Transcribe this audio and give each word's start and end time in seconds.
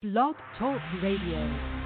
Blog 0.00 0.36
Talk 0.56 0.80
Radio. 1.02 1.77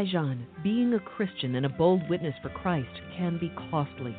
Azerbaijan, 0.00 0.46
being 0.62 0.94
a 0.94 0.98
Christian 0.98 1.56
and 1.56 1.66
a 1.66 1.68
bold 1.68 2.08
witness 2.08 2.34
for 2.42 2.48
Christ 2.48 2.88
can 3.18 3.38
be 3.38 3.52
costly. 3.70 4.16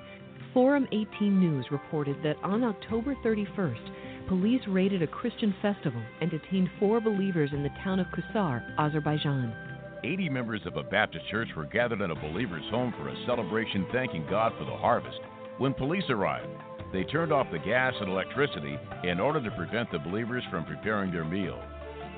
Forum 0.54 0.88
18 0.92 1.40
News 1.40 1.66
reported 1.72 2.18
that 2.24 2.38
on 2.44 2.64
October 2.64 3.16
31st, 3.26 4.28
police 4.28 4.62
raided 4.68 5.02
a 5.02 5.08
Christian 5.08 5.56
festival 5.60 6.02
and 6.22 6.30
detained 6.30 6.70
four 6.80 7.02
believers 7.02 7.50
in 7.52 7.64
the 7.64 7.72
town 7.84 8.00
of 8.00 8.06
Kusar, 8.08 8.62
Azerbaijan. 8.78 9.56
80 10.04 10.30
members 10.30 10.62
of 10.68 10.78
a 10.78 10.84
Baptist 10.84 11.26
church 11.32 11.50
were 11.58 11.66
gathered 11.66 12.02
at 12.02 12.12
a 12.12 12.16
believer's 12.16 12.70
home 12.70 12.94
for 12.96 13.10
a 13.10 13.26
celebration 13.26 13.88
thanking 13.92 14.28
God 14.30 14.54
for 14.60 14.66
the 14.66 14.78
harvest. 14.78 15.20
When 15.58 15.74
police 15.74 16.06
arrived, 16.12 16.48
they 16.94 17.06
turned 17.06 17.34
off 17.34 17.48
the 17.52 17.58
gas 17.58 17.96
and 18.00 18.10
electricity 18.10 18.78
in 19.04 19.20
order 19.20 19.42
to 19.42 19.56
prevent 19.58 19.92
the 19.92 19.98
believers 19.98 20.44
from 20.52 20.64
preparing 20.64 21.12
their 21.12 21.26
meal. 21.26 21.60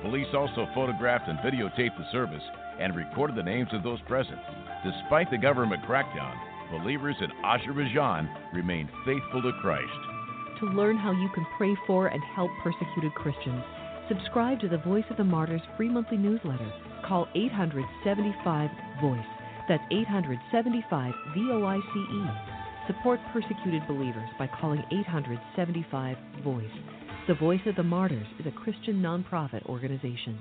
Police 0.04 0.28
also 0.34 0.68
photographed 0.74 1.28
and 1.28 1.38
videotaped 1.38 1.96
the 1.96 2.12
service 2.12 2.42
and 2.78 2.94
recorded 2.94 3.36
the 3.36 3.42
names 3.42 3.70
of 3.72 3.82
those 3.82 4.00
present. 4.02 4.38
Despite 4.84 5.30
the 5.30 5.38
government 5.38 5.82
crackdown, 5.84 6.36
believers 6.70 7.16
in 7.22 7.32
Azerbaijan 7.42 8.28
remain 8.52 8.86
faithful 9.06 9.40
to 9.40 9.52
Christ. 9.62 9.88
To 10.60 10.66
learn 10.66 10.98
how 10.98 11.12
you 11.12 11.30
can 11.34 11.46
pray 11.56 11.74
for 11.86 12.08
and 12.08 12.22
help 12.36 12.50
persecuted 12.62 13.14
Christians, 13.14 13.64
subscribe 14.06 14.60
to 14.60 14.68
the 14.68 14.84
Voice 14.84 15.06
of 15.08 15.16
the 15.16 15.24
Martyrs 15.24 15.62
free 15.74 15.88
monthly 15.88 16.18
newsletter. 16.18 16.70
Call 17.08 17.26
875 17.34 18.70
VOICE. 19.00 19.18
That's 19.70 19.84
875 19.90 21.14
V 21.34 21.48
O 21.50 21.64
I 21.64 21.78
C 21.78 22.00
E. 22.12 22.24
Support 22.88 23.20
persecuted 23.32 23.88
believers 23.88 24.28
by 24.38 24.48
calling 24.60 24.84
875 24.92 26.18
VOICE. 26.44 26.93
The 27.26 27.32
Voice 27.32 27.62
of 27.64 27.74
the 27.74 27.82
Martyrs 27.82 28.26
is 28.38 28.44
a 28.44 28.50
Christian 28.50 29.00
nonprofit 29.00 29.64
organization. 29.64 30.38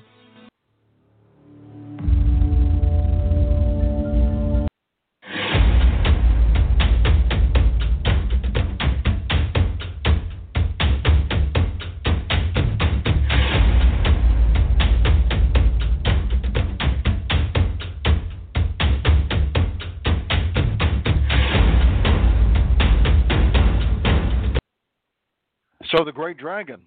So 25.95 26.03
the 26.03 26.11
great 26.11 26.37
dragon 26.37 26.81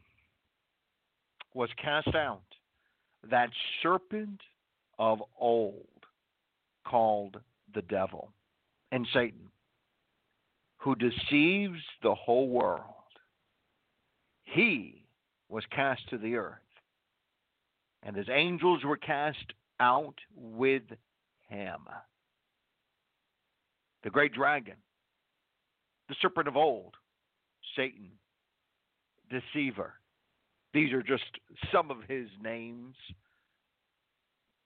was 1.55 1.71
cast 1.81 2.15
out, 2.17 2.43
that 3.31 3.51
serpent 3.81 4.41
of 4.99 5.23
old 5.39 5.87
called 6.85 7.39
the 7.73 7.83
devil 7.83 8.33
and 8.91 9.07
Satan, 9.15 9.49
who 10.79 10.97
deceives 10.97 11.81
the 12.03 12.15
whole 12.15 12.49
world. 12.49 12.83
He 14.45 15.05
was 15.49 15.63
cast 15.71 16.09
to 16.11 16.19
the 16.19 16.35
earth, 16.35 16.55
and 18.03 18.17
his 18.17 18.29
angels 18.29 18.85
were 18.85 18.97
cast 18.97 19.53
out 19.79 20.17
with 20.35 20.83
him. 21.49 21.81
The 24.03 24.11
great 24.11 24.33
dragon, 24.33 24.77
the 26.09 26.17
serpent 26.21 26.49
of 26.49 26.57
old, 26.57 26.95
Satan, 27.77 28.11
deceiver. 29.31 29.95
These 30.75 30.93
are 30.93 31.03
just 31.03 31.25
some 31.73 31.91
of 31.91 31.99
his 32.09 32.29
names. 32.43 32.95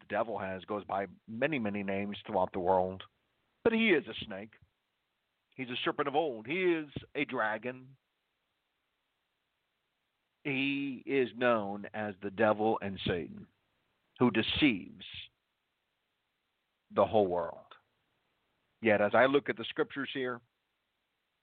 The 0.00 0.15
devil 0.15 0.38
has 0.38 0.65
goes 0.65 0.84
by 0.84 1.06
many, 1.28 1.59
many 1.59 1.82
names 1.82 2.16
throughout 2.26 2.53
the 2.53 2.60
world. 2.60 3.03
But 3.62 3.72
he 3.72 3.91
is 3.91 4.04
a 4.09 4.25
snake. 4.25 4.53
He's 5.54 5.69
a 5.69 5.76
serpent 5.84 6.09
of 6.09 6.16
old. 6.16 6.47
He 6.47 6.62
is 6.62 6.88
a 7.15 7.25
dragon. 7.25 7.87
He 10.44 11.03
is 11.04 11.28
known 11.37 11.87
as 11.92 12.15
the 12.22 12.31
devil 12.31 12.78
and 12.81 12.98
Satan, 13.06 13.47
who 14.19 14.31
deceives 14.31 15.04
the 16.94 17.04
whole 17.04 17.27
world. 17.27 17.59
Yet, 18.82 19.03
as 19.03 19.12
I 19.15 19.27
look 19.27 19.50
at 19.50 19.59
the 19.59 19.65
scriptures 19.69 20.09
here, 20.15 20.41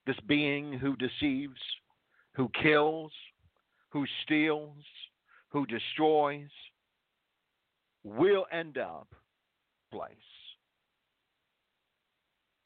this 0.08 0.20
being 0.26 0.74
who 0.74 0.96
deceives, 0.96 1.62
who 2.38 2.50
kills, 2.62 3.12
who 3.90 4.06
steals, 4.24 4.84
who 5.50 5.66
destroys, 5.66 6.50
will 8.04 8.46
end 8.52 8.78
up 8.78 9.08
place. 9.92 10.12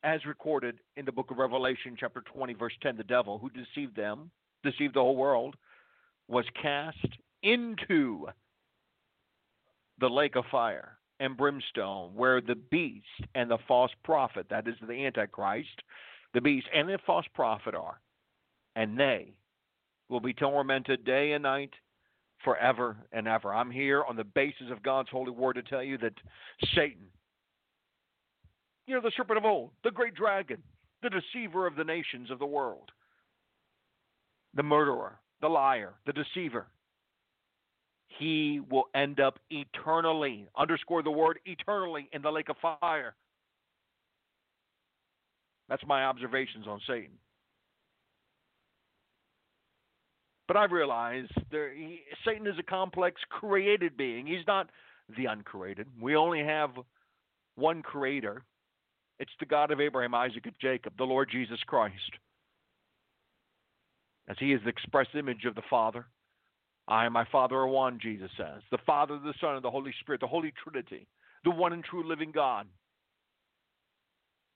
As 0.04 0.26
recorded 0.26 0.80
in 0.98 1.06
the 1.06 1.12
book 1.12 1.32
of 1.32 1.38
Revelation, 1.38 1.96
chapter 1.98 2.22
20, 2.22 2.54
verse 2.54 2.74
10, 2.82 2.98
the 2.98 3.04
devil 3.04 3.38
who 3.40 3.50
deceived 3.50 3.96
them, 3.96 4.30
deceived 4.62 4.96
the 4.96 5.00
whole 5.00 5.16
world, 5.16 5.56
was 6.28 6.46
cast 6.62 6.98
into 7.42 8.28
the 10.00 10.10
lake 10.10 10.36
of 10.36 10.44
fire 10.52 10.98
and 11.22 11.38
brimstone, 11.38 12.14
where 12.14 12.42
the 12.42 12.56
beast 12.56 13.06
and 13.36 13.50
the 13.50 13.60
false 13.70 13.92
prophet, 14.04 14.48
that 14.50 14.68
is 14.68 14.76
the 14.86 15.06
Antichrist, 15.06 15.82
the 16.34 16.42
beast 16.42 16.68
and 16.76 16.90
the 16.90 16.98
false 17.06 17.26
prophet 17.34 17.74
are. 17.74 18.02
And 18.76 19.00
they 19.00 19.34
will 20.12 20.20
be 20.20 20.34
tormented 20.34 21.06
day 21.06 21.32
and 21.32 21.44
night 21.44 21.72
forever 22.44 22.98
and 23.12 23.28
ever. 23.28 23.54
I'm 23.54 23.72
here 23.72 24.04
on 24.04 24.18
the 24.18 24.24
basis 24.24 24.68
of 24.70 24.84
God's 24.84 25.10
holy 25.10 25.32
word 25.32 25.54
to 25.54 25.64
tell 25.64 25.82
you 25.82 25.98
that 26.00 26.14
Satan, 26.76 27.08
you 28.86 28.94
know, 28.94 29.02
the 29.02 29.12
serpent 29.16 29.38
of 29.38 29.46
old, 29.46 29.72
the 29.84 29.92
great 29.92 30.14
dragon, 30.14 30.62
the 31.02 31.10
deceiver 31.10 31.66
of 31.66 31.76
the 31.76 31.84
nations 31.84 32.30
of 32.30 32.40
the 32.40 32.46
world, 32.46 32.92
the 34.54 34.64
murderer, 34.64 35.18
the 35.40 35.48
liar, 35.48 35.94
the 36.06 36.14
deceiver, 36.14 36.68
he 38.20 38.60
will 38.70 38.90
end 38.94 39.22
up 39.22 39.40
eternally, 39.50 40.48
underscore 40.58 41.02
the 41.02 41.10
word 41.10 41.40
eternally, 41.46 42.10
in 42.12 42.22
the 42.22 42.30
lake 42.30 42.50
of 42.50 42.58
fire. 42.82 43.16
That's 45.70 45.86
my 45.88 46.04
observations 46.04 46.68
on 46.68 46.82
Satan. 46.86 47.18
But 50.52 50.60
I 50.60 50.66
realize 50.66 51.28
there, 51.50 51.74
he, 51.74 52.02
Satan 52.26 52.46
is 52.46 52.60
a 52.60 52.64
complex 52.64 53.22
created 53.30 53.96
being. 53.96 54.28
He's 54.28 54.46
not 54.46 54.70
the 55.16 55.28
uncreated. 55.28 55.88
We 56.02 56.18
only 56.18 56.44
have 56.44 56.72
one 57.56 57.82
creator. 57.82 58.44
It's 59.18 59.32
the 59.40 59.46
God 59.46 59.72
of 59.72 59.80
Abraham, 59.80 60.14
Isaac, 60.14 60.46
and 60.46 60.56
Jacob, 60.60 60.98
the 60.98 61.06
Lord 61.06 61.30
Jesus 61.32 61.60
Christ. 61.66 61.96
As 64.28 64.36
he 64.42 64.52
is 64.52 64.60
the 64.66 64.70
express 64.72 65.08
image 65.18 65.46
of 65.46 65.56
the 65.56 65.62
Father. 65.70 66.06
I 66.86 67.06
and 67.06 67.14
my 67.14 67.24
Father 67.32 67.56
are 67.56 67.68
one, 67.70 67.98
Jesus 68.02 68.30
says. 68.36 68.62
The 68.72 68.78
Father, 68.86 69.18
the 69.24 69.34
Son, 69.40 69.56
and 69.56 69.64
the 69.64 69.72
Holy 69.72 69.94
Spirit, 70.02 70.20
the 70.20 70.28
Holy 70.28 70.52
Trinity, 70.62 71.08
the 71.46 71.52
one 71.52 71.72
and 71.72 71.82
true 71.82 72.06
living 72.06 72.34
God, 72.34 72.68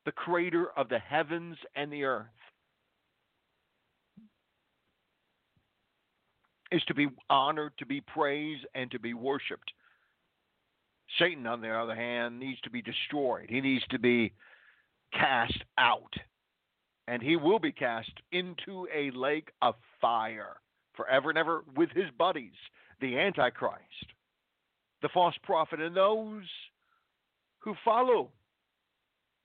the 0.04 0.12
creator 0.12 0.68
of 0.76 0.90
the 0.90 1.00
heavens 1.00 1.56
and 1.74 1.90
the 1.90 2.04
earth. 2.04 2.26
Is 6.72 6.84
to 6.88 6.94
be 6.94 7.08
honored, 7.30 7.74
to 7.78 7.86
be 7.86 8.02
praised, 8.02 8.66
and 8.74 8.90
to 8.92 9.00
be 9.00 9.14
worshiped. 9.14 9.72
Satan, 11.20 11.46
on 11.46 11.62
the 11.62 11.70
other 11.70 11.96
hand, 11.96 12.40
needs 12.40 12.60
to 12.62 12.70
be 12.70 12.82
destroyed. 12.82 13.46
He 13.50 13.62
needs 13.62 13.84
to 13.92 14.00
be 14.00 14.34
cast 15.14 15.64
out. 15.78 16.14
And 17.08 17.22
he 17.22 17.36
will 17.36 17.60
be 17.60 17.72
cast 17.72 18.12
into 18.32 18.88
a 18.94 19.12
lake 19.12 19.50
of 19.62 19.76
fire 20.02 20.56
forever 20.96 21.30
and 21.30 21.38
ever 21.38 21.64
with 21.76 21.92
his 21.92 22.10
buddies, 22.18 22.56
the 23.00 23.18
Antichrist, 23.20 24.14
the 25.02 25.10
false 25.14 25.36
prophet, 25.44 25.80
and 25.80 25.96
those 25.96 26.44
who 27.60 27.76
follow, 27.84 28.32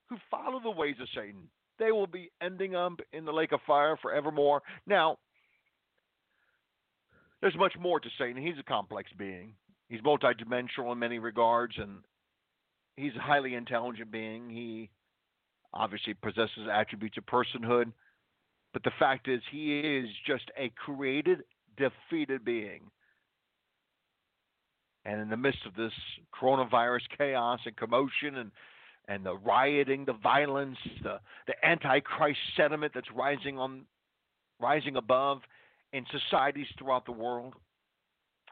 who 0.08 0.16
follow 0.30 0.60
the 0.62 0.70
ways 0.70 0.96
of 1.00 1.08
Satan, 1.14 1.48
they 1.78 1.92
will 1.92 2.06
be 2.06 2.30
ending 2.42 2.74
up 2.74 3.00
in 3.12 3.24
the 3.24 3.32
lake 3.32 3.52
of 3.52 3.60
fire 3.66 3.96
forevermore. 4.00 4.62
Now, 4.86 5.18
there's 7.40 7.56
much 7.56 7.74
more 7.78 8.00
to 8.00 8.08
Satan. 8.18 8.42
He's 8.42 8.58
a 8.58 8.62
complex 8.62 9.10
being. 9.18 9.54
He's 9.88 10.00
multidimensional 10.00 10.92
in 10.92 10.98
many 10.98 11.18
regards, 11.18 11.74
and 11.78 11.98
he's 12.96 13.14
a 13.16 13.20
highly 13.20 13.54
intelligent 13.54 14.10
being. 14.10 14.50
He 14.50 14.90
obviously 15.72 16.14
possesses 16.14 16.68
attributes 16.72 17.16
of 17.18 17.26
personhood, 17.26 17.92
but 18.72 18.84
the 18.84 18.92
fact 18.98 19.28
is, 19.28 19.40
he 19.50 19.80
is 19.80 20.08
just 20.26 20.44
a 20.56 20.72
created, 20.76 21.42
defeated 21.76 22.44
being. 22.44 22.90
And 25.04 25.20
in 25.20 25.30
the 25.30 25.36
midst 25.36 25.64
of 25.66 25.74
this 25.74 25.92
coronavirus 26.40 27.02
chaos 27.16 27.60
and 27.64 27.76
commotion 27.76 28.36
and 28.36 28.50
and 29.08 29.26
the 29.26 29.36
rioting, 29.36 30.04
the 30.04 30.12
violence, 30.12 30.76
the, 31.02 31.18
the 31.48 31.54
antichrist 31.66 32.38
sentiment 32.56 32.92
that's 32.94 33.10
rising 33.12 33.58
on 33.58 33.82
rising 34.60 34.94
above 34.94 35.40
in 35.92 36.04
societies 36.10 36.66
throughout 36.78 37.06
the 37.06 37.12
world, 37.12 37.54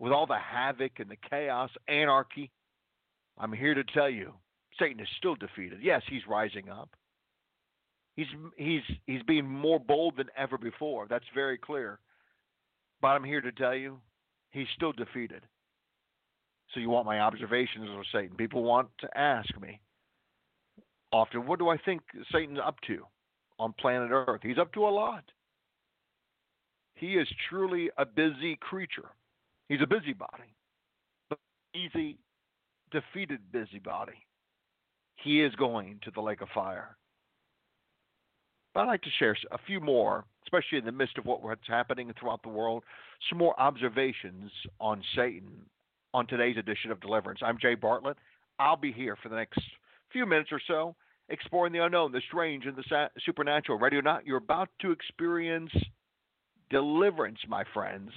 with 0.01 0.13
all 0.13 0.27
the 0.27 0.39
havoc 0.39 0.93
and 0.99 1.11
the 1.11 1.17
chaos, 1.29 1.71
anarchy, 1.89 2.51
I'm 3.39 3.53
here 3.53 3.75
to 3.75 3.85
tell 3.85 4.09
you, 4.11 4.35
Satan 4.79 5.01
is 5.01 5.09
still 5.19 5.35
defeated. 5.35 5.79
Yes, 5.83 6.03
he's 6.09 6.27
rising 6.29 6.69
up. 6.69 6.91
He's 8.17 8.27
he's 8.57 8.83
he's 9.07 9.23
being 9.23 9.49
more 9.49 9.79
bold 9.79 10.17
than 10.17 10.29
ever 10.37 10.59
before. 10.59 11.07
That's 11.09 11.25
very 11.35 11.57
clear. 11.57 12.01
But 13.01 13.09
I'm 13.09 13.25
here 13.25 13.41
to 13.41 13.53
tell 13.53 13.75
you, 13.75 14.01
he's 14.51 14.67
still 14.75 14.93
defeated. 14.93 15.43
So 16.75 16.81
you 16.81 16.91
want 16.91 17.07
my 17.07 17.21
observations 17.21 17.89
of 17.91 18.05
Satan? 18.13 18.37
People 18.37 18.65
want 18.65 18.89
to 19.01 19.19
ask 19.19 19.49
me 19.61 19.81
often, 21.13 21.47
what 21.47 21.59
do 21.59 21.69
I 21.69 21.79
think 21.79 22.03
Satan's 22.33 22.59
up 22.63 22.77
to 22.89 23.05
on 23.59 23.73
planet 23.79 24.11
Earth? 24.11 24.41
He's 24.43 24.59
up 24.59 24.73
to 24.75 24.87
a 24.87 24.91
lot. 24.91 25.25
He 26.99 27.15
is 27.15 27.29
truly 27.49 27.91
a 27.97 28.05
busy 28.05 28.57
creature. 28.57 29.09
He's 29.69 29.81
a 29.83 29.87
busybody, 29.87 30.55
but 31.29 31.39
easy, 31.75 32.19
defeated 32.91 33.41
busybody. 33.53 34.27
He 35.17 35.43
is 35.43 35.55
going 35.55 36.01
to 36.03 36.11
the 36.11 36.21
lake 36.21 36.41
of 36.41 36.49
fire. 36.55 36.97
But 38.75 38.81
I'd 38.81 38.87
like 38.87 39.03
to 39.03 39.11
share 39.19 39.37
a 39.53 39.59
few 39.67 39.81
more, 39.81 40.25
especially 40.45 40.79
in 40.79 40.85
the 40.85 40.93
midst 40.93 41.19
of 41.19 41.25
what's 41.25 41.67
happening 41.69 42.13
throughout 42.19 42.43
the 42.43 42.49
world, 42.49 42.83
some 43.29 43.39
more 43.39 43.59
observations 43.61 44.51
on 44.81 45.03
Satan 45.15 45.53
on 46.15 46.27
today's 46.27 46.57
edition 46.57 46.91
of 46.91 47.01
Deliverance. 47.01 47.41
I'm 47.45 47.59
Jay 47.61 47.75
Bartlett. 47.75 48.17
I'll 48.59 48.77
be 48.77 48.93
here 48.93 49.17
for 49.23 49.29
the 49.29 49.37
next 49.37 49.61
few 50.11 50.27
minutes 50.27 50.51
or 50.51 50.61
so, 50.67 50.97
exploring 51.29 51.73
the 51.73 51.85
unknown, 51.85 52.11
the 52.13 52.23
strange, 52.29 52.67
and 52.67 52.77
the 52.77 53.09
supernatural. 53.25 53.79
Ready 53.79 53.97
or 53.97 54.03
not, 54.03 54.27
you're 54.27 54.39
about 54.39 54.69
to 54.81 54.91
experience 54.91 55.71
deliverance, 56.71 57.39
my 57.49 57.65
friends. 57.73 58.11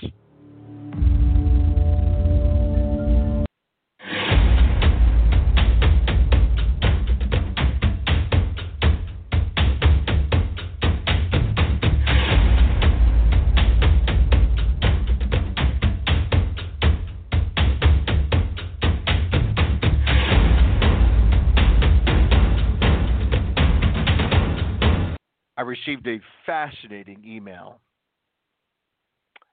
I 25.58 25.64
received 25.64 26.08
a 26.08 26.20
fascinating 26.48 27.24
email 27.24 27.80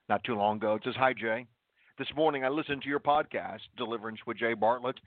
not 0.09 0.23
too 0.23 0.35
long 0.35 0.57
ago. 0.57 0.75
It 0.75 0.81
says, 0.83 0.95
Hi, 0.97 1.13
Jay. 1.13 1.45
This 1.97 2.07
morning 2.15 2.43
I 2.43 2.49
listened 2.49 2.81
to 2.81 2.89
your 2.89 2.99
podcast, 2.99 3.59
Deliverance 3.77 4.19
with 4.25 4.37
Jay 4.37 4.53
Bartlett. 4.53 4.99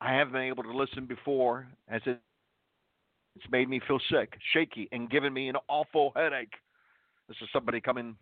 I 0.00 0.12
haven't 0.12 0.32
been 0.32 0.42
able 0.42 0.64
to 0.64 0.76
listen 0.76 1.06
before 1.06 1.68
as 1.88 2.02
it, 2.04 2.18
it's 3.36 3.44
made 3.50 3.68
me 3.68 3.80
feel 3.86 4.00
sick, 4.10 4.34
shaky, 4.52 4.88
and 4.90 5.10
given 5.10 5.32
me 5.32 5.48
an 5.48 5.56
awful 5.68 6.12
headache. 6.16 6.52
This 7.28 7.36
is 7.40 7.48
somebody 7.52 7.80
coming 7.80 8.16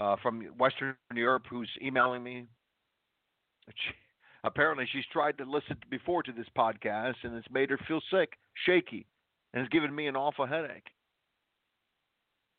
uh, 0.00 0.16
from 0.22 0.42
Western 0.58 0.96
Europe 1.14 1.44
who's 1.50 1.70
emailing 1.82 2.22
me. 2.22 2.46
She, 3.68 3.94
apparently, 4.44 4.88
she's 4.92 5.04
tried 5.12 5.36
to 5.38 5.44
listen 5.44 5.76
before 5.90 6.22
to 6.22 6.32
this 6.32 6.46
podcast, 6.56 7.16
and 7.24 7.36
it's 7.36 7.50
made 7.50 7.70
her 7.70 7.78
feel 7.86 8.00
sick, 8.10 8.34
shaky, 8.66 9.06
and 9.52 9.60
has 9.60 9.68
given 9.68 9.94
me 9.94 10.06
an 10.06 10.16
awful 10.16 10.46
headache. 10.46 10.86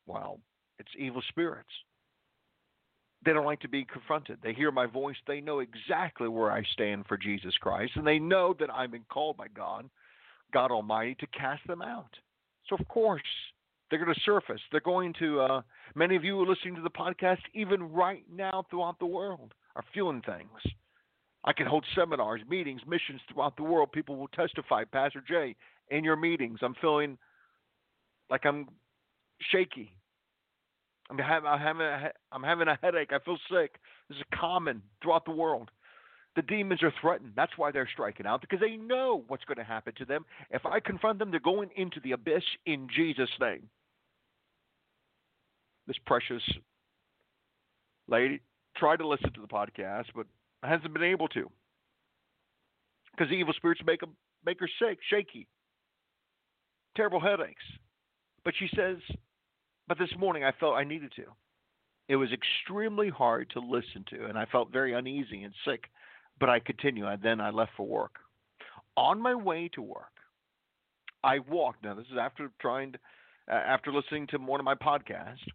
Well, 0.06 0.40
it's 0.78 0.90
evil 0.96 1.22
spirits. 1.28 1.68
They 3.24 3.32
don't 3.32 3.44
like 3.44 3.60
to 3.60 3.68
be 3.68 3.84
confronted. 3.84 4.38
They 4.42 4.52
hear 4.52 4.70
my 4.70 4.86
voice. 4.86 5.16
They 5.26 5.40
know 5.40 5.58
exactly 5.58 6.28
where 6.28 6.52
I 6.52 6.62
stand 6.72 7.06
for 7.06 7.16
Jesus 7.16 7.54
Christ, 7.60 7.92
and 7.96 8.06
they 8.06 8.18
know 8.18 8.54
that 8.60 8.70
I've 8.70 8.92
been 8.92 9.04
called 9.10 9.36
by 9.36 9.48
God, 9.48 9.90
God 10.52 10.70
Almighty, 10.70 11.16
to 11.16 11.26
cast 11.28 11.66
them 11.66 11.82
out. 11.82 12.10
So, 12.68 12.76
of 12.78 12.86
course, 12.88 13.22
they're 13.90 14.02
going 14.02 14.14
to 14.14 14.20
surface. 14.20 14.60
They're 14.70 14.80
going 14.80 15.14
to, 15.18 15.40
uh, 15.40 15.62
many 15.94 16.14
of 16.14 16.24
you 16.24 16.40
are 16.40 16.46
listening 16.46 16.76
to 16.76 16.82
the 16.82 16.90
podcast, 16.90 17.40
even 17.54 17.82
right 17.92 18.22
now 18.32 18.66
throughout 18.70 18.98
the 18.98 19.06
world, 19.06 19.52
are 19.74 19.84
feeling 19.92 20.22
things. 20.22 20.74
I 21.44 21.52
can 21.52 21.66
hold 21.66 21.84
seminars, 21.94 22.42
meetings, 22.48 22.82
missions 22.86 23.20
throughout 23.32 23.56
the 23.56 23.62
world. 23.62 23.92
People 23.92 24.16
will 24.16 24.28
testify, 24.28 24.84
Pastor 24.84 25.22
Jay, 25.26 25.56
in 25.90 26.04
your 26.04 26.16
meetings, 26.16 26.58
I'm 26.62 26.74
feeling 26.80 27.16
like 28.30 28.44
I'm 28.44 28.68
shaky. 29.50 29.92
I'm 31.10 31.18
having, 31.18 31.82
a, 31.82 32.10
I'm 32.32 32.42
having 32.42 32.68
a 32.68 32.78
headache. 32.82 33.10
I 33.12 33.18
feel 33.24 33.38
sick. 33.50 33.76
This 34.08 34.18
is 34.18 34.24
common 34.34 34.82
throughout 35.02 35.24
the 35.24 35.30
world. 35.30 35.70
The 36.36 36.42
demons 36.42 36.82
are 36.82 36.92
threatened. 37.00 37.32
That's 37.34 37.52
why 37.56 37.70
they're 37.72 37.88
striking 37.92 38.26
out 38.26 38.42
because 38.42 38.60
they 38.60 38.76
know 38.76 39.24
what's 39.28 39.44
going 39.44 39.58
to 39.58 39.64
happen 39.64 39.94
to 39.96 40.04
them. 40.04 40.24
If 40.50 40.66
I 40.66 40.80
confront 40.80 41.18
them, 41.18 41.30
they're 41.30 41.40
going 41.40 41.70
into 41.76 42.00
the 42.00 42.12
abyss 42.12 42.44
in 42.66 42.88
Jesus' 42.94 43.30
name. 43.40 43.68
This 45.86 45.96
precious 46.06 46.42
lady 48.06 48.40
tried 48.76 48.98
to 48.98 49.08
listen 49.08 49.32
to 49.32 49.40
the 49.40 49.48
podcast, 49.48 50.06
but 50.14 50.26
hasn't 50.62 50.92
been 50.92 51.02
able 51.02 51.28
to 51.28 51.50
because 53.18 53.30
the 53.30 53.36
evil 53.36 53.54
spirits 53.54 53.80
make, 53.84 54.00
them, 54.00 54.14
make 54.46 54.60
her 54.60 54.68
sick, 54.78 54.98
shaky, 55.10 55.48
terrible 56.96 57.20
headaches. 57.20 57.64
But 58.44 58.54
she 58.58 58.68
says 58.76 58.98
but 59.88 59.98
this 59.98 60.10
morning 60.18 60.44
I 60.44 60.52
felt 60.52 60.74
I 60.74 60.84
needed 60.84 61.12
to. 61.16 61.24
It 62.08 62.16
was 62.16 62.28
extremely 62.32 63.08
hard 63.08 63.50
to 63.50 63.60
listen 63.60 64.04
to, 64.10 64.26
and 64.26 64.38
I 64.38 64.46
felt 64.46 64.72
very 64.72 64.94
uneasy 64.94 65.42
and 65.42 65.54
sick, 65.66 65.84
but 66.38 66.48
I 66.48 66.60
continued. 66.60 67.06
And 67.06 67.22
then 67.22 67.40
I 67.40 67.50
left 67.50 67.72
for 67.76 67.86
work. 67.86 68.16
On 68.96 69.20
my 69.20 69.34
way 69.34 69.68
to 69.74 69.82
work, 69.82 70.12
I 71.22 71.38
walked. 71.40 71.84
Now, 71.84 71.94
this 71.94 72.06
is 72.06 72.18
after 72.20 72.50
trying 72.60 72.92
to, 72.92 72.98
uh, 73.50 73.54
after 73.54 73.92
listening 73.92 74.26
to 74.28 74.38
one 74.38 74.60
of 74.60 74.64
my 74.64 74.74
podcasts. 74.74 75.46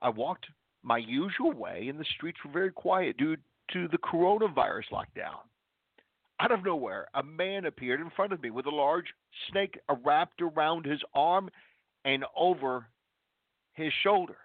I 0.00 0.08
walked 0.08 0.46
my 0.82 0.98
usual 0.98 1.52
way, 1.52 1.88
and 1.88 1.98
the 1.98 2.06
streets 2.16 2.38
were 2.44 2.52
very 2.52 2.72
quiet 2.72 3.16
due 3.16 3.36
to 3.72 3.88
the 3.88 3.98
coronavirus 3.98 4.90
lockdown. 4.92 5.40
Out 6.40 6.52
of 6.52 6.64
nowhere, 6.64 7.06
a 7.14 7.22
man 7.22 7.66
appeared 7.66 8.00
in 8.00 8.10
front 8.10 8.32
of 8.32 8.42
me 8.42 8.50
with 8.50 8.66
a 8.66 8.70
large 8.70 9.12
snake 9.50 9.78
wrapped 10.04 10.40
around 10.40 10.86
his 10.86 11.00
arm 11.14 11.50
and 12.04 12.24
over 12.34 12.86
his 13.80 13.92
shoulders. 14.02 14.36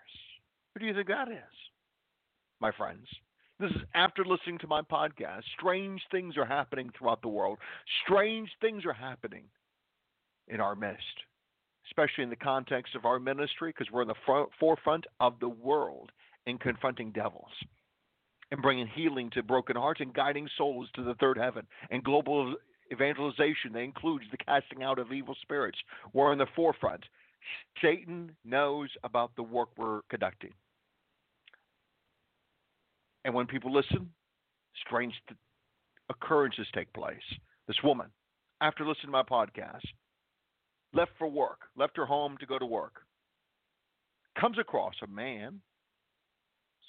Who 0.74 0.80
do 0.80 0.86
you 0.86 0.94
think 0.94 1.08
that 1.08 1.30
is, 1.30 1.38
my 2.60 2.72
friends? 2.72 3.08
This 3.60 3.72
is 3.72 3.82
after 3.94 4.26
listening 4.26 4.58
to 4.60 4.68
my 4.68 4.82
podcast. 4.82 5.44
Strange 5.58 6.02
things 6.12 6.36
are 6.38 6.46
happening 6.46 6.90
throughout 6.98 7.22
the 7.22 7.30
world. 7.30 7.58
Strange 8.04 8.50
things 8.60 8.86
are 8.86 8.94
happening 8.94 9.46
in 10.48 10.60
our 10.60 10.76
midst, 10.76 11.04
especially 11.88 12.24
in 12.24 12.30
the 12.30 12.36
context 12.36 12.96
of 12.96 13.06
our 13.06 13.20
ministry, 13.20 13.72
because 13.72 13.92
we're 13.92 14.02
in 14.02 14.08
the 14.08 14.16
front, 14.26 14.50
forefront 14.60 15.06
of 15.20 15.40
the 15.40 15.50
world 15.50 16.12
in 16.46 16.58
confronting 16.58 17.12
devils 17.12 17.52
and 18.52 18.62
bringing 18.62 18.88
healing 18.88 19.30
to 19.32 19.42
broken 19.42 19.76
hearts 19.76 20.02
and 20.02 20.14
guiding 20.14 20.48
souls 20.58 20.88
to 20.94 21.04
the 21.04 21.16
third 21.16 21.38
heaven 21.38 21.66
and 21.90 22.04
global 22.04 22.56
evangelization 22.92 23.74
that 23.74 23.80
includes 23.80 24.26
the 24.32 24.38
casting 24.38 24.84
out 24.84 25.00
of 25.00 25.12
evil 25.12 25.36
spirits. 25.42 25.78
We're 26.14 26.34
in 26.34 26.38
the 26.38 26.46
forefront 26.56 27.04
Satan 27.82 28.36
knows 28.44 28.90
about 29.04 29.32
the 29.36 29.44
work 29.44 29.70
we're 29.78 30.02
conducting. 30.10 30.54
And 33.24 33.34
when 33.34 33.48
people 33.48 33.74
listen, 33.74 34.10
strange 34.86 35.14
occurrences 36.10 36.68
take 36.74 36.92
place. 36.94 37.18
This 37.68 37.78
woman, 37.84 38.08
after 38.62 38.86
listening 38.86 39.08
to 39.08 39.12
my 39.12 39.24
podcast, 39.24 39.86
left 40.94 41.12
for 41.18 41.28
work, 41.28 41.62
left 41.76 41.98
her 41.98 42.06
home 42.06 42.38
to 42.40 42.46
go 42.46 42.60
to 42.60 42.66
work, 42.66 43.02
comes 44.40 44.60
across 44.60 44.94
a 45.04 45.08
man, 45.08 45.60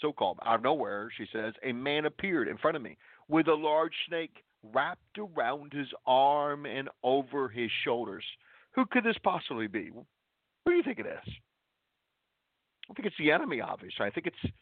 so 0.00 0.12
called 0.12 0.38
out 0.44 0.56
of 0.56 0.62
nowhere, 0.62 1.10
she 1.16 1.26
says, 1.32 1.54
a 1.64 1.72
man 1.72 2.04
appeared 2.04 2.48
in 2.48 2.58
front 2.58 2.76
of 2.76 2.82
me 2.82 2.98
with 3.28 3.48
a 3.48 3.54
large 3.54 3.94
snake 4.08 4.44
wrapped 4.74 5.18
around 5.18 5.72
his 5.72 5.88
arm 6.06 6.66
and 6.66 6.88
over 7.02 7.48
his 7.48 7.70
shoulders. 7.84 8.24
Who 8.72 8.84
could 8.86 9.04
this 9.04 9.16
possibly 9.22 9.68
be? 9.68 9.90
Who 10.66 10.72
do 10.72 10.76
you 10.76 10.82
think 10.82 10.98
it 10.98 11.06
is? 11.06 11.32
I 12.90 12.94
think 12.94 13.06
it's 13.06 13.16
the 13.18 13.30
enemy, 13.30 13.60
obviously. 13.60 14.04
I 14.04 14.10
think 14.10 14.26
it's 14.26 14.52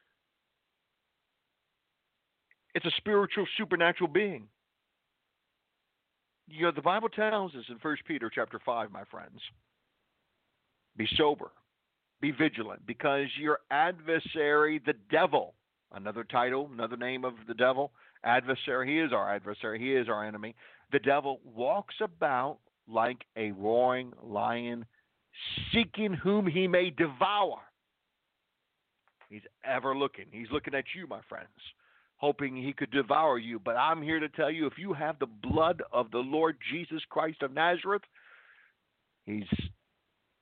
it's 2.75 2.87
a 2.87 2.91
spiritual, 2.99 3.47
supernatural 3.57 4.09
being. 4.09 4.47
You 6.47 6.65
know, 6.65 6.73
the 6.73 6.83
Bible 6.83 7.09
tells 7.09 7.55
us 7.55 7.65
in 7.69 7.79
First 7.79 8.05
Peter 8.05 8.31
chapter 8.33 8.61
five, 8.65 8.91
my 8.93 9.05
friends, 9.05 9.41
be 10.97 11.09
sober, 11.17 11.51
be 12.21 12.31
vigilant, 12.33 12.87
because 12.87 13.29
your 13.39 13.61
adversary, 13.71 14.81
the 14.85 14.95
devil, 15.11 15.55
another 15.93 16.25
title, 16.25 16.69
another 16.73 16.97
name 16.97 17.25
of 17.25 17.35
the 17.49 17.55
devil, 17.55 17.93
adversary, 18.25 18.93
he 18.93 18.99
is 19.01 19.13
our 19.13 19.35
adversary, 19.35 19.79
he 19.79 19.95
is 19.95 20.09
our 20.09 20.25
enemy. 20.25 20.55
The 20.93 20.99
devil 20.99 21.41
walks 21.45 21.95
about 22.01 22.59
like 22.87 23.25
a 23.37 23.53
roaring 23.53 24.13
lion, 24.23 24.85
seeking 25.73 26.13
whom 26.13 26.47
he 26.47 26.67
may 26.67 26.91
devour. 26.91 27.59
He's 29.29 29.43
ever 29.65 29.97
looking. 29.97 30.27
He's 30.31 30.51
looking 30.53 30.75
at 30.75 30.85
you, 30.95 31.07
my 31.07 31.21
friends, 31.29 31.49
hoping 32.17 32.57
he 32.57 32.73
could 32.73 32.91
devour 32.91 33.39
you. 33.39 33.59
But 33.59 33.77
I'm 33.77 34.03
here 34.03 34.21
to 34.21 34.29
tell 34.29 34.51
you 34.51 34.67
if 34.67 34.79
you 34.79 34.93
have 34.93 35.19
the 35.19 35.27
blood 35.27 35.83
of 35.93 36.11
the 36.11 36.19
Lord 36.19 36.57
Jesus 36.71 37.03
Christ 37.09 37.43
of 37.43 37.53
Nazareth, 37.53 38.03
he's 39.27 39.49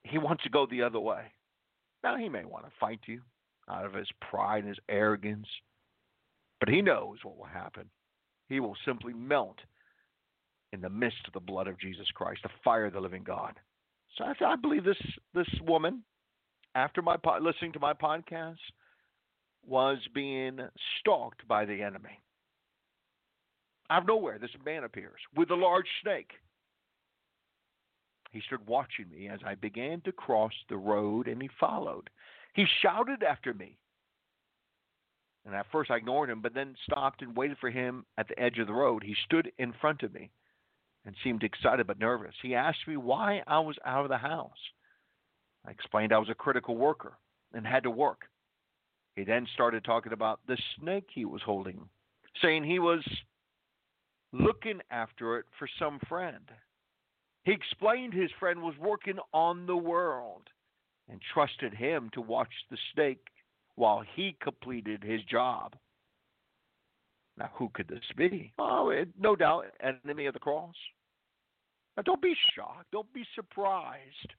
he 0.05 0.19
wants 0.19 0.43
to 0.43 0.51
go 0.51 0.67
the 0.67 0.83
other 0.83 1.01
way. 1.01 1.23
Now 2.03 2.17
he 2.17 2.29
may 2.29 2.45
want 2.45 2.65
to 2.65 2.73
fight 2.81 3.01
you 3.07 3.21
out 3.71 3.87
of 3.87 3.95
his 3.95 4.09
pride 4.21 4.61
and 4.65 4.69
his 4.69 4.79
arrogance, 4.89 5.47
but 6.61 6.69
he 6.69 6.83
knows 6.83 7.19
what 7.23 7.39
will 7.39 7.45
happen. 7.45 7.89
He 8.49 8.61
will 8.61 8.77
simply 8.85 9.15
melt 9.15 9.59
in 10.73 10.81
the 10.81 10.91
midst 10.91 11.27
of 11.27 11.33
the 11.33 11.41
blood 11.41 11.69
of 11.69 11.79
Jesus 11.79 12.07
Christ, 12.15 12.41
the 12.43 12.51
fire 12.65 12.87
of 12.87 12.93
the 12.93 13.01
living 13.01 13.23
God. 13.23 13.55
So 14.17 14.25
I, 14.25 14.35
I 14.45 14.57
believe 14.57 14.85
this 14.85 14.97
this 15.35 15.49
woman, 15.67 16.03
after 16.75 17.03
my 17.03 17.17
listening 17.41 17.73
to 17.73 17.81
my 17.81 17.93
podcast, 17.93 18.57
was 19.67 19.99
being 20.15 20.59
stalked 21.01 21.47
by 21.49 21.65
the 21.65 21.83
enemy. 21.83 22.19
Out 23.91 24.03
of 24.03 24.09
nowhere, 24.09 24.39
this 24.39 24.51
man 24.65 24.85
appears 24.85 25.21
with 25.37 25.51
a 25.51 25.55
large 25.55 25.89
snake. 26.03 26.31
He 28.31 28.41
stood 28.47 28.67
watching 28.67 29.11
me 29.11 29.29
as 29.29 29.41
I 29.45 29.55
began 29.55 30.01
to 30.03 30.13
cross 30.13 30.53
the 30.69 30.79
road, 30.79 31.29
and 31.29 31.41
he 31.43 31.51
followed. 31.61 32.09
He 32.55 32.65
shouted 32.81 33.23
after 33.23 33.53
me. 33.53 33.77
And 35.45 35.55
at 35.55 35.67
first 35.71 35.91
I 35.91 35.97
ignored 35.97 36.31
him, 36.31 36.41
but 36.41 36.55
then 36.55 36.75
stopped 36.85 37.21
and 37.21 37.37
waited 37.37 37.59
for 37.59 37.69
him 37.71 38.07
at 38.17 38.29
the 38.29 38.39
edge 38.39 38.59
of 38.59 38.69
the 38.69 38.73
road. 38.73 39.03
He 39.03 39.17
stood 39.27 39.53
in 39.59 39.75
front 39.81 40.03
of 40.03 40.15
me 40.15 40.31
and 41.05 41.15
seemed 41.23 41.43
excited 41.43 41.87
but 41.87 41.99
nervous. 41.99 42.35
He 42.43 42.55
asked 42.55 42.87
me 42.87 42.97
why 42.97 43.43
I 43.47 43.59
was 43.61 43.77
out 43.85 44.05
of 44.05 44.09
the 44.09 44.19
house. 44.19 44.51
I 45.67 45.71
explained 45.71 46.13
I 46.13 46.19
was 46.19 46.31
a 46.31 46.35
critical 46.35 46.77
worker 46.77 47.19
and 47.53 47.67
had 47.67 47.83
to 47.85 47.91
work. 47.91 48.23
He 49.17 49.25
then 49.25 49.47
started 49.55 49.85
talking 49.85 50.13
about 50.13 50.41
the 50.47 50.57
snake 50.79 51.09
he 51.13 51.25
was 51.25 51.43
holding, 51.43 51.89
saying 52.41 52.65
he 52.65 52.79
was 52.79 53.05
looking 54.33 54.81
after 54.91 55.39
it 55.39 55.45
for 55.59 55.69
some 55.79 55.99
friend. 56.09 56.51
He 57.45 57.53
explained 57.53 58.15
his 58.15 58.31
friend 58.39 58.63
was 58.63 58.75
working 58.79 59.19
on 59.33 59.67
the 59.67 59.77
world 59.77 60.49
and 61.09 61.21
trusted 61.35 61.75
him 61.75 62.09
to 62.15 62.21
watch 62.21 62.53
the 62.71 62.79
snake 62.95 63.27
while 63.75 64.03
he 64.15 64.37
completed 64.41 65.03
his 65.03 65.23
job. 65.25 65.75
Now, 67.39 67.51
who 67.55 67.71
could 67.75 67.89
this 67.89 68.05
be? 68.17 68.53
Oh, 68.59 68.91
it, 68.91 69.09
no 69.19 69.35
doubt, 69.35 69.67
enemy 69.81 70.27
of 70.27 70.35
the 70.35 70.41
cross. 70.41 70.75
Now, 71.97 72.03
don't 72.03 72.23
be 72.23 72.35
shocked. 72.55 72.87
Don't 72.93 73.13
be 73.13 73.25
surprised. 73.35 74.33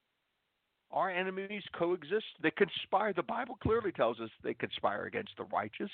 Our 0.92 1.10
enemies 1.10 1.64
coexist. 1.76 2.26
They 2.42 2.52
conspire. 2.52 3.14
The 3.14 3.24
Bible 3.24 3.58
clearly 3.62 3.92
tells 3.92 4.20
us 4.20 4.30
they 4.44 4.54
conspire 4.54 5.06
against 5.06 5.32
the 5.38 5.46
righteous. 5.46 5.90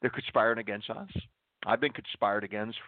They're 0.00 0.10
conspiring 0.10 0.58
against 0.58 0.90
us. 0.90 1.08
I've 1.66 1.80
been 1.80 1.92
conspired 1.92 2.44
against 2.44 2.78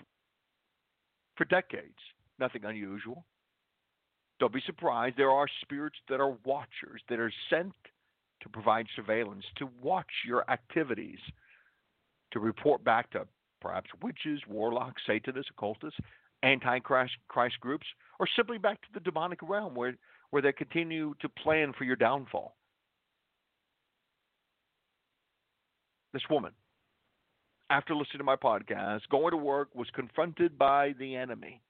for 1.37 1.45
decades. 1.47 1.99
Nothing 2.39 2.65
unusual. 2.65 3.25
Don't 4.39 4.53
be 4.53 4.63
surprised. 4.65 5.17
There 5.17 5.31
are 5.31 5.47
spirits 5.63 5.97
that 6.09 6.21
are 6.21 6.37
watchers, 6.45 7.03
that 7.09 7.19
are 7.19 7.33
sent 7.49 7.73
to 8.43 8.49
provide 8.49 8.87
surveillance, 8.97 9.45
to 9.57 9.69
watch 9.83 10.11
your 10.27 10.51
activities, 10.51 11.19
to 12.33 12.41
report 12.41 12.83
back 12.85 13.11
to 13.11 13.27
perhaps 13.61 13.91
witches, 14.03 14.41
warlocks, 14.49 15.03
Satanists, 15.07 15.51
occultists, 15.51 16.01
anti-Christ 16.43 17.61
groups, 17.61 17.87
or 18.19 18.27
simply 18.35 18.59
back 18.59 18.81
to 18.83 18.89
the 18.95 19.01
demonic 19.01 19.41
realm 19.43 19.75
where, 19.75 19.95
where 20.31 20.41
they 20.41 20.53
continue 20.53 21.15
to 21.21 21.29
plan 21.29 21.73
for 21.77 21.85
your 21.85 21.97
downfall. 21.97 22.57
This 26.13 26.23
woman, 26.31 26.53
after 27.69 27.95
listening 27.95 28.19
to 28.19 28.25
my 28.25 28.37
podcast, 28.37 29.03
going 29.11 29.31
to 29.31 29.37
work, 29.37 29.69
was 29.75 29.89
confronted 29.95 30.59
by 30.59 30.95
the 30.99 31.15
enemy, 31.15 31.61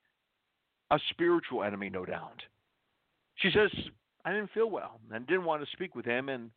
a 0.90 0.98
spiritual 1.10 1.62
enemy, 1.62 1.90
no 1.90 2.06
doubt. 2.06 2.40
She 3.36 3.50
says, 3.50 3.70
I 4.24 4.32
didn't 4.32 4.50
feel 4.52 4.70
well 4.70 5.00
and 5.12 5.26
didn't 5.26 5.44
want 5.44 5.62
to 5.62 5.70
speak 5.72 5.94
with 5.94 6.04
him. 6.04 6.28
And, 6.28 6.50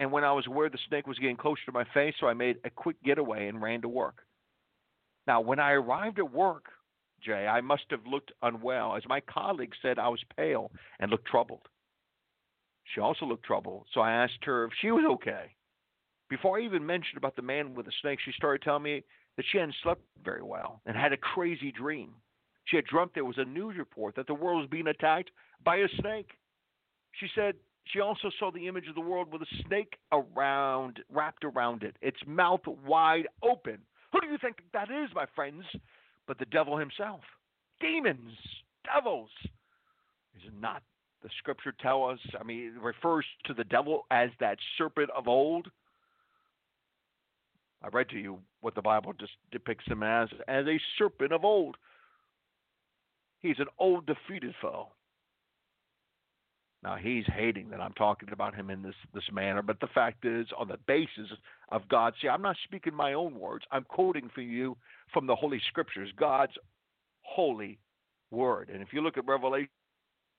and 0.00 0.10
when 0.10 0.24
I 0.24 0.32
was 0.32 0.46
aware 0.46 0.70
the 0.70 0.78
snake 0.88 1.06
was 1.06 1.18
getting 1.18 1.36
closer 1.36 1.60
to 1.66 1.72
my 1.72 1.84
face, 1.92 2.14
so 2.18 2.26
I 2.26 2.34
made 2.34 2.56
a 2.64 2.70
quick 2.70 2.96
getaway 3.04 3.46
and 3.48 3.62
ran 3.62 3.82
to 3.82 3.88
work. 3.88 4.24
Now, 5.26 5.42
when 5.42 5.60
I 5.60 5.72
arrived 5.72 6.18
at 6.18 6.32
work, 6.32 6.64
Jay, 7.22 7.46
I 7.46 7.60
must 7.60 7.84
have 7.90 8.06
looked 8.06 8.32
unwell, 8.42 8.96
as 8.96 9.02
my 9.06 9.20
colleague 9.20 9.74
said 9.82 9.98
I 9.98 10.08
was 10.08 10.20
pale 10.36 10.72
and 10.98 11.10
looked 11.10 11.26
troubled. 11.26 11.68
She 12.94 13.00
also 13.00 13.26
looked 13.26 13.44
troubled, 13.44 13.86
so 13.92 14.00
I 14.00 14.12
asked 14.12 14.42
her 14.44 14.64
if 14.64 14.72
she 14.80 14.90
was 14.90 15.04
okay. 15.12 15.54
Before 16.30 16.58
I 16.58 16.64
even 16.64 16.84
mentioned 16.84 17.18
about 17.18 17.36
the 17.36 17.42
man 17.42 17.74
with 17.74 17.84
the 17.84 17.92
snake, 18.00 18.20
she 18.24 18.32
started 18.32 18.62
telling 18.62 18.82
me 18.82 19.04
that 19.36 19.44
she 19.52 19.58
hadn't 19.58 19.76
slept 19.82 20.00
very 20.24 20.42
well 20.42 20.80
and 20.86 20.96
had 20.96 21.12
a 21.12 21.18
crazy 21.18 21.70
dream. 21.72 22.14
She 22.64 22.76
had 22.76 22.86
dreamt 22.86 23.12
there 23.14 23.24
was 23.26 23.38
a 23.38 23.44
news 23.44 23.76
report 23.76 24.14
that 24.16 24.26
the 24.26 24.34
world 24.34 24.60
was 24.60 24.70
being 24.70 24.86
attacked 24.86 25.30
by 25.62 25.76
a 25.76 25.88
snake. 26.00 26.30
She 27.12 27.26
said 27.34 27.54
she 27.84 28.00
also 28.00 28.30
saw 28.38 28.50
the 28.50 28.68
image 28.68 28.88
of 28.88 28.94
the 28.94 29.00
world 29.00 29.32
with 29.32 29.42
a 29.42 29.62
snake 29.66 29.96
around, 30.12 31.00
wrapped 31.12 31.44
around 31.44 31.82
it, 31.82 31.96
its 32.00 32.18
mouth 32.26 32.60
wide 32.86 33.26
open. 33.42 33.78
Who 34.12 34.20
do 34.20 34.28
you 34.28 34.38
think 34.38 34.56
that 34.72 34.90
is, 34.90 35.10
my 35.14 35.26
friends? 35.34 35.64
But 36.26 36.38
the 36.38 36.46
devil 36.46 36.76
himself. 36.76 37.20
Demons, 37.80 38.36
devils. 38.84 39.30
Is 40.36 40.42
it 40.46 40.60
not 40.60 40.82
the 41.22 41.30
scripture 41.38 41.74
tell 41.80 42.04
us? 42.04 42.18
I 42.38 42.44
mean, 42.44 42.74
it 42.76 42.80
refers 42.80 43.24
to 43.46 43.54
the 43.54 43.64
devil 43.64 44.06
as 44.10 44.30
that 44.40 44.58
serpent 44.78 45.10
of 45.16 45.28
old. 45.28 45.68
I 47.82 47.88
read 47.88 48.10
to 48.10 48.18
you 48.18 48.38
what 48.60 48.74
the 48.74 48.82
Bible 48.82 49.14
just 49.18 49.32
depicts 49.50 49.86
him 49.86 50.02
as 50.02 50.28
as 50.46 50.66
a 50.66 50.78
serpent 50.98 51.32
of 51.32 51.44
old. 51.44 51.76
He's 53.40 53.58
an 53.58 53.68
old 53.78 54.06
defeated 54.06 54.54
foe. 54.60 54.88
Now 56.82 56.96
he's 56.96 57.26
hating 57.26 57.68
that 57.70 57.80
I'm 57.80 57.92
talking 57.92 58.30
about 58.32 58.54
him 58.54 58.70
in 58.70 58.82
this 58.82 58.94
this 59.12 59.24
manner, 59.32 59.62
but 59.62 59.80
the 59.80 59.86
fact 59.88 60.24
is, 60.24 60.46
on 60.56 60.68
the 60.68 60.78
basis 60.86 61.30
of 61.70 61.86
God, 61.88 62.14
see, 62.20 62.28
I'm 62.28 62.42
not 62.42 62.56
speaking 62.64 62.94
my 62.94 63.12
own 63.12 63.38
words. 63.38 63.64
I'm 63.70 63.84
quoting 63.84 64.30
for 64.34 64.40
you 64.40 64.76
from 65.12 65.26
the 65.26 65.34
Holy 65.34 65.60
Scriptures, 65.68 66.10
God's 66.16 66.54
holy 67.22 67.78
word. 68.30 68.70
And 68.72 68.82
if 68.82 68.92
you 68.92 69.02
look 69.02 69.18
at 69.18 69.26
Revelation, 69.26 69.68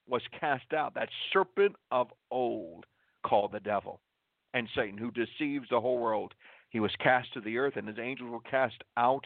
was 0.08 0.22
cast 0.40 0.74
out 0.74 0.94
that 0.96 1.10
serpent 1.32 1.76
of 1.92 2.08
old 2.32 2.86
called 3.26 3.52
the 3.52 3.60
devil 3.60 4.02
and 4.54 4.68
Satan, 4.76 4.98
who 4.98 5.12
deceives 5.12 5.68
the 5.70 5.80
whole 5.80 5.98
world. 5.98 6.34
He 6.70 6.80
was 6.80 6.92
cast 7.00 7.34
to 7.34 7.42
the 7.42 7.58
earth, 7.58 7.76
and 7.78 7.88
his 7.88 8.00
angels 8.00 8.30
were 8.30 8.42
cast 8.42 8.84
out 8.98 9.26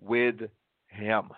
with 0.00 0.36
him. 0.88 1.30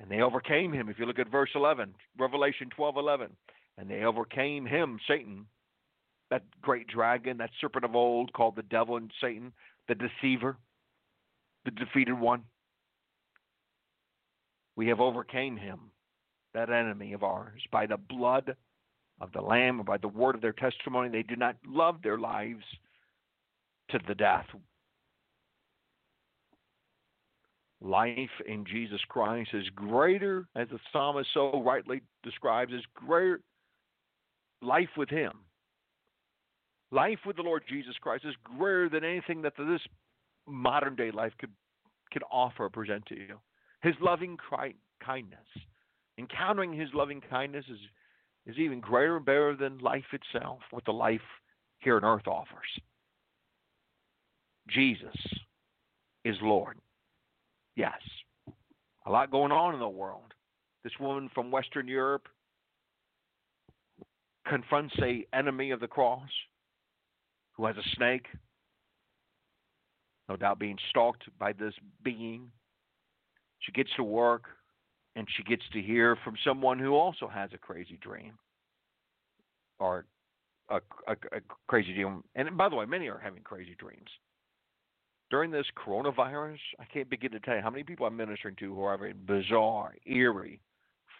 And 0.00 0.10
they 0.10 0.20
overcame 0.20 0.72
him. 0.72 0.88
If 0.88 0.98
you 0.98 1.06
look 1.06 1.18
at 1.18 1.30
verse 1.30 1.50
11, 1.54 1.94
Revelation 2.18 2.70
12 2.74 2.96
11. 2.96 3.30
And 3.78 3.90
they 3.90 4.02
overcame 4.02 4.66
him, 4.66 4.98
Satan, 5.06 5.46
that 6.30 6.42
great 6.62 6.88
dragon, 6.88 7.38
that 7.38 7.50
serpent 7.60 7.84
of 7.84 7.94
old 7.94 8.32
called 8.32 8.56
the 8.56 8.62
devil 8.62 8.96
and 8.96 9.10
Satan, 9.20 9.52
the 9.86 9.94
deceiver, 9.94 10.56
the 11.64 11.70
defeated 11.70 12.18
one. 12.18 12.42
We 14.76 14.88
have 14.88 15.00
overcame 15.00 15.56
him, 15.56 15.90
that 16.54 16.70
enemy 16.70 17.12
of 17.12 17.22
ours, 17.22 17.60
by 17.72 17.86
the 17.86 17.96
blood 17.96 18.54
of 19.20 19.32
the 19.32 19.40
Lamb, 19.40 19.82
by 19.84 19.96
the 19.96 20.08
word 20.08 20.34
of 20.34 20.40
their 20.40 20.52
testimony. 20.52 21.08
They 21.08 21.22
did 21.22 21.38
not 21.38 21.56
love 21.66 22.02
their 22.02 22.18
lives 22.18 22.64
to 23.90 23.98
the 24.06 24.14
death. 24.14 24.46
Life 27.80 28.30
in 28.46 28.64
Jesus 28.64 29.00
Christ 29.08 29.50
is 29.52 29.68
greater, 29.74 30.48
as 30.56 30.68
the 30.68 30.78
psalmist 30.92 31.30
so 31.32 31.62
rightly 31.62 32.02
describes, 32.22 32.72
is 32.72 32.82
greater 32.94 33.40
life 34.62 34.88
with 34.96 35.08
Him. 35.08 35.32
Life 36.90 37.20
with 37.26 37.36
the 37.36 37.42
Lord 37.42 37.62
Jesus 37.68 37.94
Christ 38.00 38.24
is 38.24 38.34
greater 38.42 38.88
than 38.88 39.04
anything 39.04 39.42
that 39.42 39.52
this 39.56 39.80
modern 40.46 40.96
day 40.96 41.10
life 41.10 41.32
could 41.38 41.52
could 42.10 42.22
offer 42.32 42.64
or 42.64 42.70
present 42.70 43.04
to 43.06 43.14
you. 43.14 43.38
His 43.82 43.94
loving 44.00 44.38
kindness, 45.04 45.38
encountering 46.18 46.72
His 46.72 46.88
loving 46.94 47.20
kindness 47.20 47.66
is 47.70 47.78
is 48.46 48.58
even 48.58 48.80
greater 48.80 49.16
and 49.16 49.26
better 49.26 49.54
than 49.54 49.78
life 49.78 50.06
itself, 50.12 50.60
what 50.70 50.84
the 50.86 50.92
life 50.92 51.20
here 51.80 51.96
on 51.96 52.04
earth 52.04 52.26
offers. 52.26 52.80
Jesus 54.68 55.14
is 56.24 56.36
Lord. 56.42 56.78
Yes. 57.78 58.00
A 59.06 59.10
lot 59.10 59.30
going 59.30 59.52
on 59.52 59.72
in 59.72 59.78
the 59.78 59.88
world. 59.88 60.34
This 60.82 60.92
woman 60.98 61.30
from 61.32 61.52
Western 61.52 61.86
Europe 61.86 62.26
confronts 64.48 64.94
a 65.00 65.24
enemy 65.32 65.70
of 65.70 65.78
the 65.78 65.86
cross 65.86 66.28
who 67.52 67.66
has 67.66 67.76
a 67.76 67.88
snake, 67.94 68.26
no 70.28 70.34
doubt 70.34 70.58
being 70.58 70.76
stalked 70.90 71.22
by 71.38 71.52
this 71.52 71.72
being. 72.02 72.50
She 73.60 73.70
gets 73.70 73.90
to 73.96 74.02
work 74.02 74.46
and 75.14 75.28
she 75.36 75.44
gets 75.44 75.62
to 75.72 75.80
hear 75.80 76.16
from 76.24 76.34
someone 76.44 76.80
who 76.80 76.94
also 76.94 77.28
has 77.28 77.50
a 77.54 77.58
crazy 77.58 77.96
dream 78.02 78.32
or 79.78 80.04
a, 80.68 80.80
a, 81.06 81.12
a 81.12 81.40
crazy 81.68 81.94
dream. 81.94 82.24
And 82.34 82.56
by 82.56 82.68
the 82.68 82.74
way, 82.74 82.86
many 82.86 83.06
are 83.08 83.20
having 83.22 83.42
crazy 83.42 83.76
dreams. 83.78 84.08
During 85.30 85.50
this 85.50 85.66
coronavirus, 85.76 86.58
I 86.80 86.84
can't 86.84 87.10
begin 87.10 87.32
to 87.32 87.40
tell 87.40 87.56
you 87.56 87.62
how 87.62 87.70
many 87.70 87.84
people 87.84 88.06
I'm 88.06 88.16
ministering 88.16 88.56
to 88.56 88.74
who 88.74 88.82
are 88.82 88.96
having 88.96 89.14
bizarre, 89.26 89.94
eerie, 90.06 90.60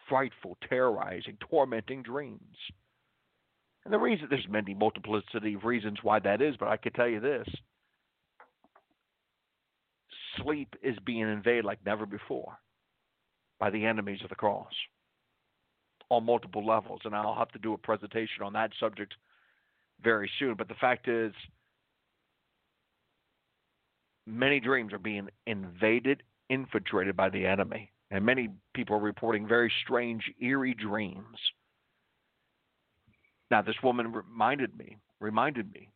frightful, 0.09 0.57
terrorizing, 0.69 1.37
tormenting 1.41 2.03
dreams. 2.03 2.57
And 3.85 3.93
the 3.93 3.99
reason 3.99 4.27
there's 4.31 4.47
many 4.49 4.75
multiplicity 4.75 5.55
of 5.55 5.65
reasons 5.65 5.99
why 6.03 6.21
that 6.21 6.41
is, 6.41 6.57
but 6.59 6.69
I 6.69 6.79
can 6.79 6.93
tell 6.93 7.09
you 7.09 7.21
this. 7.21 7.47
Sleep 10.43 10.75
is 10.83 10.97
being 11.05 11.23
invaded 11.23 11.65
like 11.65 11.85
never 11.85 12.07
before 12.07 12.59
by 13.59 13.71
the 13.71 13.85
enemies 13.85 14.21
of 14.23 14.31
the 14.31 14.37
cross 14.37 14.73
on 16.11 16.25
multiple 16.25 16.65
levels. 16.65 17.01
And 17.05 17.15
I'll 17.15 17.35
have 17.35 17.51
to 17.53 17.59
do 17.59 17.75
a 17.75 17.79
presentation 17.79 18.43
on 18.43 18.53
that 18.55 18.71
subject 18.79 19.15
very 20.03 20.31
soon. 20.39 20.55
But 20.55 20.69
the 20.69 20.75
fact 20.75 21.09
is, 21.09 21.33
many 24.29 24.61
dreams 24.61 24.93
are 24.93 24.99
being 24.99 25.29
invaded, 25.47 26.23
infiltrated 26.51 27.17
by 27.17 27.31
the 27.31 27.47
enemy. 27.47 27.91
And 28.11 28.25
many 28.25 28.49
people 28.75 28.97
are 28.97 29.01
reporting 29.01 29.47
very 29.47 29.73
strange, 29.83 30.23
eerie 30.41 30.75
dreams. 30.75 31.39
Now, 33.51 33.63
this 33.63 33.77
woman 33.83 34.13
reminded 34.13 34.77
me, 34.77 34.97
reminded 35.21 35.73
me. 35.73 35.91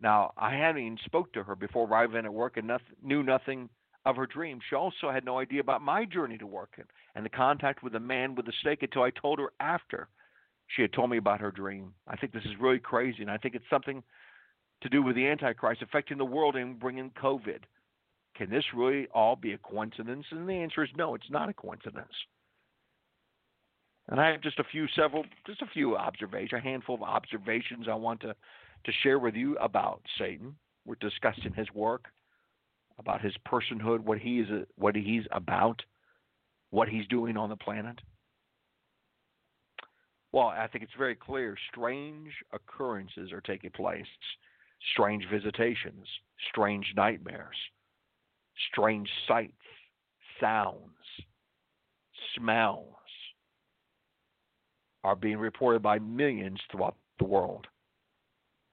Now, 0.00 0.32
I 0.36 0.54
hadn't 0.54 0.82
even 0.82 0.98
spoke 1.04 1.32
to 1.32 1.42
her 1.42 1.56
before 1.56 1.86
arriving 1.86 2.24
at 2.24 2.32
work 2.32 2.56
and 2.56 2.66
nothing, 2.66 2.94
knew 3.02 3.22
nothing 3.22 3.70
of 4.04 4.16
her 4.16 4.26
dream. 4.26 4.58
She 4.68 4.76
also 4.76 5.10
had 5.10 5.24
no 5.24 5.38
idea 5.38 5.60
about 5.60 5.80
my 5.80 6.04
journey 6.04 6.36
to 6.38 6.46
work 6.46 6.74
and, 6.76 6.86
and 7.14 7.24
the 7.24 7.30
contact 7.30 7.82
with 7.82 7.94
the 7.94 8.00
man 8.00 8.34
with 8.34 8.44
the 8.44 8.52
stake 8.60 8.82
until 8.82 9.02
I 9.02 9.10
told 9.10 9.38
her 9.38 9.52
after 9.60 10.08
she 10.66 10.82
had 10.82 10.92
told 10.92 11.10
me 11.10 11.16
about 11.16 11.40
her 11.40 11.50
dream. 11.50 11.94
I 12.06 12.16
think 12.16 12.32
this 12.32 12.44
is 12.44 12.60
really 12.60 12.78
crazy, 12.78 13.22
and 13.22 13.30
I 13.30 13.38
think 13.38 13.54
it's 13.54 13.64
something 13.70 14.02
to 14.82 14.88
do 14.88 15.02
with 15.02 15.16
the 15.16 15.26
Antichrist 15.26 15.82
affecting 15.82 16.18
the 16.18 16.24
world 16.24 16.56
and 16.56 16.78
bringing 16.78 17.10
COVID. 17.10 17.60
Can 18.36 18.50
this 18.50 18.64
really 18.74 19.06
all 19.14 19.36
be 19.36 19.52
a 19.52 19.58
coincidence? 19.58 20.26
And 20.30 20.48
the 20.48 20.54
answer 20.54 20.82
is 20.82 20.90
no, 20.96 21.14
it's 21.14 21.30
not 21.30 21.48
a 21.48 21.54
coincidence. 21.54 22.12
And 24.08 24.20
I 24.20 24.30
have 24.30 24.42
just 24.42 24.58
a 24.58 24.64
few, 24.64 24.86
several, 24.94 25.24
just 25.46 25.62
a 25.62 25.66
few 25.66 25.96
observations, 25.96 26.52
a 26.60 26.60
handful 26.60 26.96
of 26.96 27.02
observations 27.02 27.86
I 27.90 27.94
want 27.94 28.20
to, 28.20 28.34
to 28.84 28.92
share 29.02 29.18
with 29.18 29.34
you 29.34 29.56
about 29.58 30.02
Satan. 30.18 30.56
We're 30.84 30.96
discussing 30.96 31.54
his 31.54 31.68
work, 31.72 32.06
about 32.98 33.22
his 33.22 33.34
personhood, 33.48 34.00
what 34.00 34.18
he 34.18 34.40
is, 34.40 34.48
what 34.76 34.94
he's 34.94 35.24
about, 35.32 35.80
what 36.70 36.88
he's 36.88 37.06
doing 37.06 37.36
on 37.36 37.48
the 37.48 37.56
planet. 37.56 37.98
Well, 40.32 40.48
I 40.48 40.66
think 40.66 40.84
it's 40.84 40.92
very 40.98 41.14
clear. 41.14 41.56
Strange 41.70 42.32
occurrences 42.52 43.32
are 43.32 43.40
taking 43.40 43.70
place, 43.70 44.04
strange 44.92 45.26
visitations, 45.30 46.06
strange 46.50 46.92
nightmares, 46.96 47.56
strange 48.70 49.08
sights, 49.26 49.52
sounds, 50.40 50.78
smells 52.36 52.88
are 55.04 55.16
being 55.16 55.38
reported 55.38 55.82
by 55.82 55.98
millions 55.98 56.60
throughout 56.70 56.96
the 57.18 57.24
world. 57.24 57.66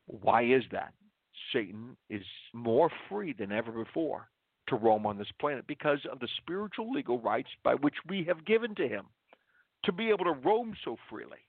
Why 0.08 0.44
is 0.44 0.64
that? 0.72 0.94
Satan 1.54 1.98
is 2.10 2.24
more 2.54 2.90
free 3.10 3.34
than 3.34 3.52
ever 3.52 3.72
before 3.72 4.30
to 4.68 4.76
roam 4.76 5.06
on 5.06 5.18
this 5.18 5.32
planet 5.40 5.66
because 5.68 6.00
of 6.10 6.20
the 6.20 6.28
spiritual 6.38 6.92
legal 6.92 7.20
rights 7.20 7.50
by 7.64 7.76
which 7.76 7.96
we 8.08 8.24
have 8.24 8.46
given 8.46 8.74
to 8.76 8.88
him 8.88 9.06
to 9.84 9.92
be 9.92 10.10
able 10.10 10.26
to 10.26 10.40
roam 10.44 10.74
so 10.86 10.96
freely. 11.10 11.40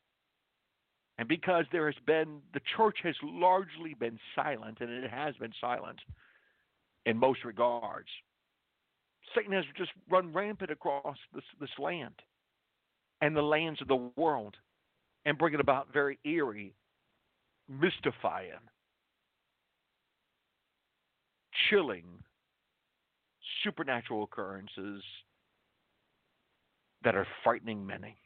And 1.22 1.28
because 1.28 1.66
there 1.70 1.86
has 1.86 1.94
been, 2.04 2.40
the 2.52 2.60
church 2.76 2.96
has 3.04 3.14
largely 3.22 3.94
been 3.94 4.18
silent, 4.34 4.78
and 4.80 4.90
it 4.90 5.08
has 5.08 5.36
been 5.36 5.52
silent 5.60 6.00
in 7.06 7.16
most 7.16 7.44
regards. 7.44 8.08
Satan 9.32 9.52
has 9.52 9.64
just 9.78 9.92
run 10.10 10.32
rampant 10.32 10.72
across 10.72 11.16
this, 11.32 11.44
this 11.60 11.70
land 11.78 12.14
and 13.20 13.36
the 13.36 13.40
lands 13.40 13.80
of 13.80 13.86
the 13.86 14.10
world 14.16 14.56
and 15.24 15.38
bringing 15.38 15.60
about 15.60 15.92
very 15.92 16.18
eerie, 16.24 16.74
mystifying, 17.68 18.50
chilling, 21.70 22.06
supernatural 23.62 24.24
occurrences 24.24 25.04
that 27.04 27.14
are 27.14 27.28
frightening 27.44 27.86
many. 27.86 28.16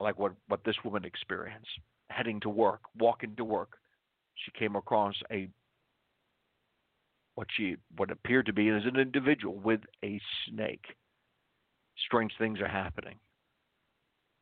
Like 0.00 0.18
what, 0.18 0.32
what 0.48 0.64
this 0.64 0.76
woman 0.84 1.04
experienced, 1.04 1.70
heading 2.10 2.40
to 2.40 2.48
work, 2.48 2.80
walking 2.98 3.34
to 3.36 3.44
work. 3.44 3.78
She 4.34 4.50
came 4.58 4.76
across 4.76 5.14
a 5.30 5.48
what 7.34 7.48
she 7.54 7.76
what 7.96 8.10
appeared 8.10 8.46
to 8.46 8.52
be 8.52 8.68
as 8.70 8.82
an 8.84 8.98
individual 8.98 9.54
with 9.54 9.80
a 10.02 10.20
snake. 10.48 10.84
Strange 12.06 12.32
things 12.38 12.60
are 12.60 12.68
happening. 12.68 13.16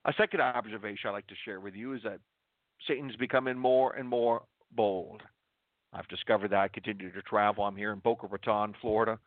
A 0.06 0.12
second 0.16 0.40
observation 0.40 1.08
I'd 1.08 1.12
like 1.12 1.26
to 1.28 1.34
share 1.44 1.60
with 1.60 1.74
you 1.74 1.94
is 1.94 2.02
that 2.04 2.20
Satan's 2.86 3.16
becoming 3.16 3.58
more 3.58 3.94
and 3.94 4.08
more 4.08 4.42
bold. 4.72 5.22
I've 5.92 6.08
discovered 6.08 6.50
that 6.50 6.58
I 6.58 6.68
continue 6.68 7.12
to 7.12 7.22
travel. 7.22 7.64
I'm 7.64 7.76
here 7.76 7.92
in 7.92 8.00
Boca 8.00 8.26
Raton, 8.26 8.74
Florida. 8.80 9.18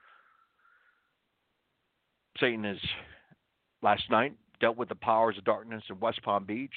Satan 2.40 2.66
is 2.66 2.80
last 3.82 4.04
night 4.12 4.34
dealt 4.60 4.78
with 4.78 4.89
the 4.89 4.96
powers 4.96 5.38
of 5.38 5.43
darkness 5.43 5.84
in 5.89 6.00
West 6.00 6.22
Palm 6.24 6.46
Beach. 6.46 6.74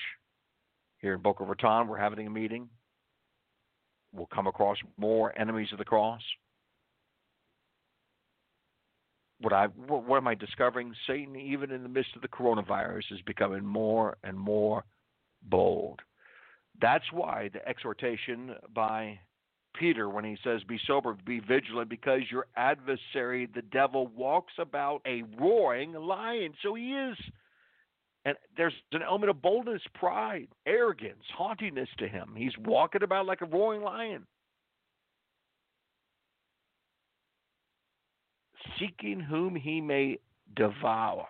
Here 0.98 1.14
in 1.14 1.20
Boca 1.20 1.44
Raton, 1.44 1.88
we're 1.88 1.98
having 1.98 2.26
a 2.26 2.30
meeting. 2.30 2.68
We'll 4.12 4.26
come 4.26 4.46
across 4.46 4.76
more 4.98 5.38
enemies 5.38 5.68
of 5.72 5.78
the 5.78 5.84
cross 5.84 6.20
what 9.40 9.52
I 9.52 9.66
what, 9.66 10.04
what 10.04 10.18
am 10.18 10.28
I 10.28 10.34
discovering? 10.34 10.94
Satan, 11.06 11.36
even 11.36 11.70
in 11.70 11.82
the 11.82 11.88
midst 11.88 12.14
of 12.14 12.22
the 12.22 12.28
coronavirus, 12.28 13.12
is 13.12 13.20
becoming 13.26 13.64
more 13.64 14.16
and 14.22 14.38
more 14.38 14.84
bold. 15.42 16.00
That's 16.80 17.04
why 17.12 17.50
the 17.52 17.66
exhortation 17.66 18.54
by 18.74 19.18
Peter 19.74 20.08
when 20.08 20.24
he 20.24 20.36
says, 20.44 20.62
Be 20.64 20.78
sober, 20.86 21.16
be 21.24 21.40
vigilant, 21.40 21.88
because 21.88 22.20
your 22.30 22.46
adversary, 22.56 23.48
the 23.54 23.62
devil, 23.62 24.08
walks 24.08 24.52
about 24.58 25.00
a 25.06 25.22
roaring 25.38 25.92
lion. 25.92 26.54
So 26.62 26.74
he 26.74 26.92
is. 26.92 27.16
And 28.24 28.36
there's 28.56 28.74
an 28.92 29.02
element 29.02 29.30
of 29.30 29.40
boldness, 29.40 29.82
pride, 29.94 30.48
arrogance, 30.66 31.24
haughtiness 31.34 31.88
to 31.98 32.06
him. 32.08 32.34
He's 32.36 32.56
walking 32.58 33.02
about 33.02 33.26
like 33.26 33.40
a 33.40 33.46
roaring 33.46 33.82
lion. 33.82 34.26
seeking 38.80 39.20
whom 39.20 39.54
he 39.54 39.80
may 39.80 40.18
devour. 40.56 41.26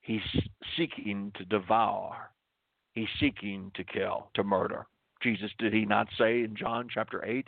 He's 0.00 0.20
seeking 0.76 1.32
to 1.36 1.44
devour. 1.44 2.30
He's 2.92 3.08
seeking 3.20 3.70
to 3.74 3.84
kill, 3.84 4.30
to 4.34 4.44
murder. 4.44 4.86
Jesus, 5.22 5.50
did 5.58 5.72
he 5.72 5.84
not 5.84 6.08
say 6.18 6.42
in 6.42 6.54
John 6.56 6.88
chapter 6.92 7.24
8, 7.24 7.46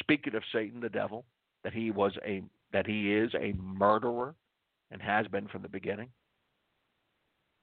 speaking 0.00 0.34
of 0.34 0.42
Satan 0.52 0.80
the 0.80 0.88
devil, 0.88 1.24
that 1.62 1.72
he 1.72 1.90
was 1.90 2.12
a 2.24 2.42
that 2.72 2.86
he 2.86 3.14
is 3.14 3.32
a 3.34 3.52
murderer 3.52 4.34
and 4.90 5.00
has 5.00 5.26
been 5.28 5.48
from 5.48 5.62
the 5.62 5.68
beginning? 5.68 6.08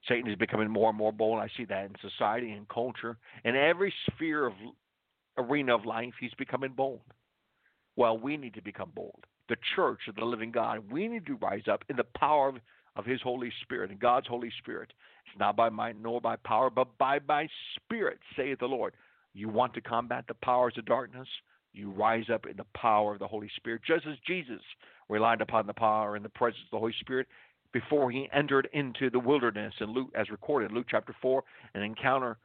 Satan 0.08 0.30
is 0.30 0.36
becoming 0.36 0.70
more 0.70 0.88
and 0.88 0.98
more 0.98 1.12
bold. 1.12 1.38
I 1.38 1.48
see 1.56 1.64
that 1.66 1.84
in 1.84 1.94
society 2.00 2.50
and 2.50 2.68
culture. 2.68 3.16
In 3.44 3.54
every 3.54 3.92
sphere 4.10 4.46
of 4.46 4.54
arena 5.38 5.74
of 5.74 5.86
life, 5.86 6.14
he's 6.20 6.34
becoming 6.38 6.72
bold. 6.76 7.00
Well, 7.96 8.18
we 8.18 8.36
need 8.36 8.54
to 8.54 8.62
become 8.62 8.90
bold 8.94 9.24
the 9.48 9.56
church 9.76 10.00
of 10.08 10.14
the 10.14 10.24
living 10.24 10.50
God. 10.50 10.82
We 10.90 11.08
need 11.08 11.26
to 11.26 11.36
rise 11.36 11.64
up 11.70 11.84
in 11.90 11.96
the 11.96 12.06
power 12.16 12.48
of, 12.48 12.56
of 12.96 13.04
His 13.04 13.20
Holy 13.20 13.52
Spirit 13.62 13.90
and 13.90 14.00
God's 14.00 14.26
Holy 14.26 14.50
Spirit. 14.58 14.92
It's 15.26 15.38
not 15.38 15.56
by 15.56 15.68
might 15.68 16.00
nor 16.00 16.20
by 16.20 16.36
power, 16.36 16.70
but 16.70 16.96
by 16.96 17.18
my 17.28 17.48
Spirit, 17.76 18.18
saith 18.34 18.60
the 18.60 18.66
Lord. 18.66 18.94
You 19.34 19.50
want 19.50 19.74
to 19.74 19.80
combat 19.80 20.24
the 20.26 20.34
powers 20.42 20.74
of 20.78 20.86
darkness? 20.86 21.28
You 21.74 21.90
rise 21.90 22.26
up 22.32 22.46
in 22.46 22.56
the 22.56 22.66
power 22.74 23.12
of 23.12 23.18
the 23.18 23.26
Holy 23.26 23.50
Spirit, 23.56 23.82
just 23.86 24.06
as 24.06 24.16
Jesus 24.26 24.60
relied 25.08 25.40
upon 25.40 25.66
the 25.66 25.74
power 25.74 26.16
and 26.16 26.24
the 26.24 26.30
presence 26.30 26.62
of 26.66 26.70
the 26.70 26.78
Holy 26.78 26.94
Spirit. 27.00 27.26
Before 27.72 28.10
he 28.10 28.28
entered 28.32 28.68
into 28.72 29.10
the 29.10 29.18
wilderness, 29.18 29.72
and 29.80 29.92
Luke, 29.92 30.10
as 30.14 30.30
recorded, 30.30 30.72
Luke 30.72 30.86
chapter 30.90 31.14
4, 31.20 31.42
and 31.74 31.82
encounter 31.82 32.36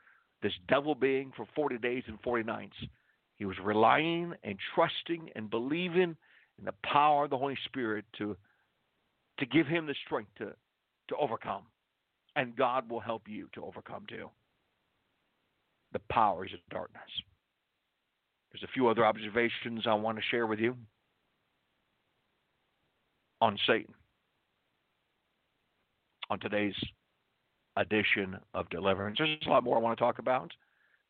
this 0.42 0.54
devil 0.70 0.96
being 0.96 1.32
for 1.36 1.46
40 1.56 1.78
days 1.80 2.04
and 2.08 2.20
40 2.24 2.44
nights. 2.44 2.76
He 3.36 3.46
was 3.46 3.58
relying 3.63 4.34
and 4.44 4.58
trusting 4.74 5.30
and 5.36 5.50
believing 5.50 6.16
in 6.58 6.66
the 6.66 6.74
power 6.84 7.26
of 7.26 7.30
the 7.30 7.38
Holy 7.38 7.58
Spirit 7.66 8.06
to, 8.18 8.36
to 9.40 9.46
give 9.46 9.68
him 9.68 9.86
the 9.86 9.96
strength 10.06 10.32
to, 10.38 10.54
to 11.10 11.16
overcome. 11.20 11.63
And 12.36 12.56
God 12.56 12.90
will 12.90 13.00
help 13.00 13.24
you 13.28 13.48
to 13.54 13.66
overcome 13.66 14.06
too. 14.08 14.30
The 15.94 16.02
powers 16.10 16.52
of 16.54 16.60
darkness. 16.70 17.02
There's 18.52 18.63
a 18.63 18.74
few 18.74 18.88
other 18.88 19.06
observations 19.06 19.84
I 19.86 19.94
want 19.94 20.18
to 20.18 20.24
share 20.30 20.48
with 20.48 20.60
you 20.60 20.78
on 23.42 23.58
Satan 23.68 23.94
on 26.30 26.40
today's 26.40 26.76
edition 27.78 28.38
of 28.54 28.70
Deliverance. 28.70 29.18
There's 29.20 29.38
a 29.46 29.50
lot 29.50 29.63
more 29.63 29.78
I 29.78 29.80
want 29.80 29.98
to 29.98 30.04
talk 30.04 30.20
about 30.20 30.52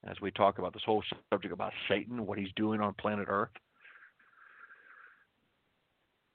as 0.08 0.20
we 0.22 0.32
talk 0.32 0.60
about 0.60 0.74
this 0.74 0.84
whole 0.86 1.04
subject 1.32 1.54
about 1.54 1.74
Satan, 1.90 2.26
what 2.26 2.38
he's 2.38 2.52
doing 2.56 2.82
on 2.82 2.94
planet 3.00 3.28
Earth. 3.30 3.50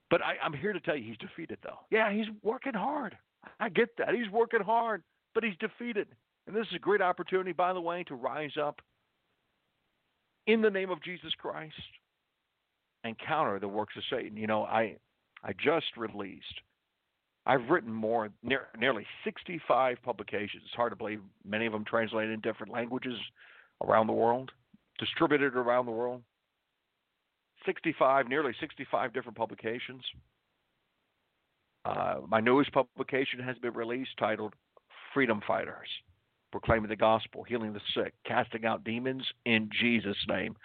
But 0.09 0.21
I, 0.21 0.35
I'm 0.43 0.53
here 0.53 0.73
to 0.73 0.79
tell 0.79 0.95
you 0.95 1.05
he's 1.05 1.17
defeated, 1.17 1.57
though. 1.63 1.79
Yeah, 1.89 2.11
he's 2.11 2.27
working 2.43 2.73
hard. 2.73 3.17
I 3.59 3.69
get 3.69 3.89
that. 3.97 4.13
He's 4.13 4.29
working 4.31 4.61
hard, 4.61 5.01
but 5.33 5.43
he's 5.43 5.57
defeated. 5.59 6.07
And 6.45 6.55
this 6.55 6.67
is 6.67 6.75
a 6.75 6.79
great 6.79 7.01
opportunity, 7.01 7.51
by 7.51 7.73
the 7.73 7.81
way, 7.81 8.03
to 8.05 8.15
rise 8.15 8.57
up 8.61 8.81
in 10.45 10.61
the 10.61 10.69
name 10.69 10.91
of 10.91 11.01
Jesus 11.01 11.33
Christ 11.37 11.73
and 13.03 13.15
counter 13.17 13.59
the 13.59 13.67
works 13.67 13.95
of 13.97 14.03
Satan. 14.09 14.37
You 14.37 14.47
know, 14.47 14.63
I 14.63 14.97
I 15.43 15.53
just 15.53 15.97
released 15.97 16.61
I've 17.45 17.69
written 17.69 17.91
more, 17.91 18.29
near, 18.41 18.67
nearly 18.77 19.05
65 19.25 19.97
publications. 20.03 20.63
It's 20.65 20.75
hard 20.75 20.91
to 20.91 20.95
believe. 20.95 21.19
Many 21.45 21.65
of 21.65 21.73
them 21.73 21.83
translated 21.85 22.31
in 22.31 22.39
different 22.39 22.71
languages 22.71 23.15
around 23.83 24.07
the 24.07 24.13
world, 24.13 24.51
distributed 24.97 25.55
around 25.55 25.85
the 25.85 25.91
world. 25.91 26.21
65, 27.65 28.27
nearly 28.27 28.53
65 28.59 29.13
different 29.13 29.37
publications. 29.37 30.03
Uh, 31.85 32.15
my 32.27 32.39
newest 32.39 32.71
publication 32.71 33.39
has 33.39 33.57
been 33.57 33.73
released 33.73 34.11
titled 34.17 34.53
Freedom 35.13 35.41
Fighters 35.45 35.87
Proclaiming 36.51 36.89
the 36.89 36.95
Gospel, 36.95 37.43
Healing 37.43 37.73
the 37.73 37.81
Sick, 37.93 38.13
Casting 38.25 38.65
Out 38.65 38.83
Demons 38.83 39.23
in 39.45 39.69
Jesus' 39.81 40.17
name. 40.27 40.55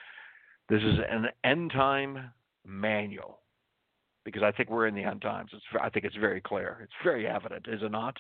This 0.69 0.83
is 0.83 0.99
an 1.11 1.27
end 1.45 1.73
time 1.73 2.31
manual 2.65 3.41
because 4.25 4.43
I 4.43 4.53
think 4.53 4.71
we're 4.71 4.87
in 4.87 4.95
the 4.95 5.03
end 5.03 5.23
times. 5.23 5.51
It's, 5.53 5.65
I 5.81 5.89
think 5.89 6.05
it's 6.05 6.17
very 6.17 6.41
clear. 6.41 6.79
It's 6.83 6.93
very 7.03 7.27
evident, 7.27 7.67
is 7.69 7.83
it 7.83 7.91
not? 7.91 8.17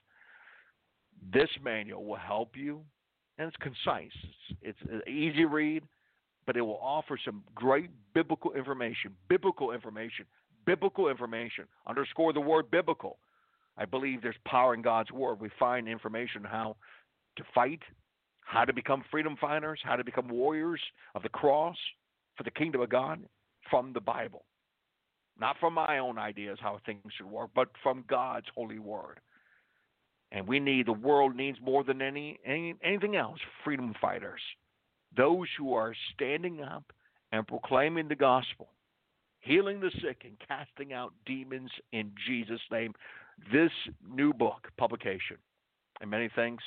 This 1.32 1.48
manual 1.62 2.04
will 2.04 2.16
help 2.16 2.56
you, 2.56 2.82
and 3.38 3.48
it's 3.48 3.56
concise. 3.56 4.12
It's, 4.62 4.78
it's 4.82 4.90
an 5.06 5.12
easy 5.12 5.44
read, 5.44 5.82
but 6.46 6.56
it 6.56 6.62
will 6.62 6.80
offer 6.80 7.18
some 7.22 7.42
great 7.54 7.90
biblical 8.14 8.52
information. 8.54 9.12
Biblical 9.28 9.72
information. 9.72 10.24
Biblical 10.64 11.08
information. 11.08 11.64
Underscore 11.86 12.32
the 12.32 12.40
word 12.40 12.70
biblical. 12.70 13.18
I 13.76 13.84
believe 13.84 14.22
there's 14.22 14.36
power 14.46 14.74
in 14.74 14.82
God's 14.82 15.12
word. 15.12 15.40
We 15.40 15.50
find 15.58 15.88
information 15.88 16.42
how 16.44 16.76
to 17.36 17.44
fight, 17.54 17.80
how 18.40 18.64
to 18.64 18.72
become 18.72 19.04
freedom 19.10 19.36
fighters, 19.40 19.80
how 19.84 19.96
to 19.96 20.04
become 20.04 20.28
warriors 20.28 20.80
of 21.14 21.22
the 21.22 21.28
cross 21.28 21.76
for 22.36 22.44
the 22.44 22.50
kingdom 22.50 22.80
of 22.80 22.88
God 22.88 23.20
from 23.70 23.92
the 23.92 24.00
Bible. 24.00 24.44
Not 25.40 25.56
from 25.60 25.74
my 25.74 25.98
own 25.98 26.18
ideas 26.18 26.58
how 26.60 26.80
things 26.84 27.00
should 27.16 27.26
work, 27.26 27.50
but 27.54 27.68
from 27.82 28.04
God's 28.08 28.46
holy 28.54 28.78
word. 28.78 29.20
And 30.32 30.46
we 30.46 30.60
need 30.60 30.86
the 30.86 30.92
world 30.92 31.36
needs 31.36 31.58
more 31.62 31.84
than 31.84 32.02
any, 32.02 32.38
any 32.44 32.74
anything 32.82 33.16
else 33.16 33.38
freedom 33.64 33.94
fighters. 34.00 34.40
Those 35.16 35.46
who 35.56 35.72
are 35.74 35.94
standing 36.14 36.60
up 36.60 36.84
and 37.32 37.46
proclaiming 37.46 38.08
the 38.08 38.14
gospel, 38.14 38.68
healing 39.40 39.80
the 39.80 39.90
sick 40.02 40.22
and 40.24 40.36
casting 40.46 40.92
out 40.92 41.14
demons 41.24 41.70
in 41.92 42.12
Jesus' 42.26 42.60
name. 42.70 42.92
This 43.52 43.70
new 44.06 44.32
book 44.32 44.68
publication, 44.76 45.38
and 46.00 46.10
many 46.10 46.28
thanks 46.34 46.64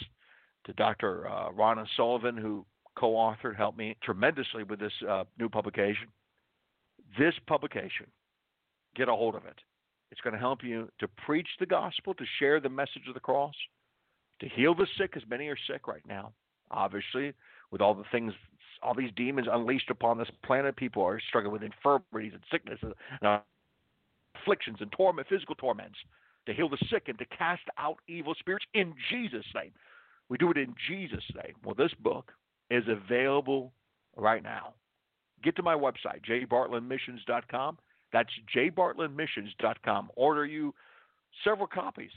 to 0.66 0.74
Dr. 0.74 1.28
Uh, 1.28 1.52
Ronna 1.52 1.86
Sullivan, 1.98 2.38
who 2.38 2.66
co 2.96 3.12
authored, 3.12 3.58
helped 3.58 3.78
me 3.78 3.96
tremendously 4.02 4.64
with 4.64 4.80
this 4.80 4.94
uh, 5.08 5.26
new 5.38 5.50
publication. 5.50 6.08
This 7.20 7.34
publication 7.46 8.08
get 8.96 9.10
a 9.10 9.16
hold 9.16 9.36
of 9.36 9.46
it. 9.46 9.60
It's 10.12 10.22
going 10.22 10.34
to 10.34 10.40
help 10.40 10.64
you 10.64 10.90
to 11.00 11.08
preach 11.26 11.48
the 11.60 11.66
gospel, 11.66 12.14
to 12.14 12.26
share 12.40 12.60
the 12.60 12.70
message 12.70 13.08
of 13.08 13.14
the 13.14 13.20
cross, 13.20 13.56
to 14.40 14.50
heal 14.50 14.76
the 14.76 14.88
sick, 14.98 15.14
as 15.16 15.24
many 15.30 15.48
are 15.48 15.58
sick 15.68 15.88
right 15.88 16.06
now. 16.08 16.34
Obviously, 16.70 17.34
with 17.72 17.82
all 17.82 17.94
the 17.94 18.04
things, 18.12 18.34
all 18.82 18.94
these 18.94 19.12
demons 19.16 19.48
unleashed 19.52 19.90
upon 19.90 20.18
this 20.18 20.30
planet, 20.44 20.76
people 20.76 21.04
are 21.04 21.20
struggling 21.30 21.54
with 21.54 21.64
infirmities 21.64 22.34
and 22.34 22.42
sicknesses 22.52 22.94
and 23.22 23.42
afflictions 24.42 24.78
and 24.82 24.92
torment, 24.92 25.28
physical 25.28 25.56
torments. 25.56 25.98
To 26.48 26.54
heal 26.54 26.70
the 26.70 26.78
sick 26.90 27.04
and 27.08 27.20
to 27.20 27.26
cast 27.26 27.62
out 27.78 27.98
evil 28.08 28.34
spirits 28.40 28.66
in 28.74 28.96
Jesus' 29.12 29.46
name. 29.54 29.72
We 30.28 30.40
do 30.40 30.50
it 30.50 30.58
in 30.58 30.74
Jesus' 30.88 31.24
name. 31.36 31.54
Well, 31.64 31.76
this 31.76 31.94
book 32.00 32.32
is 32.72 32.84
available 32.88 33.72
right 34.18 34.42
now. 34.42 34.74
Get 35.44 35.56
to 35.58 35.64
my 35.64 35.76
website, 35.76 36.26
jbartlettmissions.com. 36.28 37.78
That's 38.12 38.30
jbartlettmissions.com. 38.56 40.12
Order 40.16 40.46
you 40.46 40.74
several 41.44 41.68
copies 41.68 42.12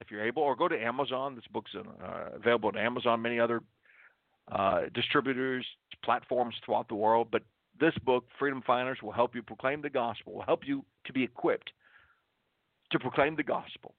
if 0.00 0.10
you're 0.10 0.24
able, 0.26 0.42
or 0.42 0.56
go 0.56 0.66
to 0.66 0.82
Amazon. 0.82 1.34
This 1.34 1.44
book's 1.52 1.72
uh, 1.74 2.30
available 2.34 2.70
at 2.70 2.76
Amazon, 2.76 3.20
many 3.20 3.38
other 3.38 3.60
uh, 4.50 4.82
distributors, 4.94 5.66
platforms 6.02 6.54
throughout 6.64 6.88
the 6.88 6.94
world. 6.94 7.28
But 7.30 7.42
this 7.78 7.94
book, 8.04 8.24
Freedom 8.38 8.62
Fighters, 8.66 8.98
will 9.02 9.12
help 9.12 9.34
you 9.34 9.42
proclaim 9.42 9.82
the 9.82 9.90
gospel, 9.90 10.34
will 10.34 10.42
help 10.42 10.66
you 10.66 10.84
to 11.06 11.12
be 11.12 11.22
equipped 11.22 11.70
to 12.92 12.98
proclaim 12.98 13.36
the 13.36 13.42
gospel, 13.42 13.94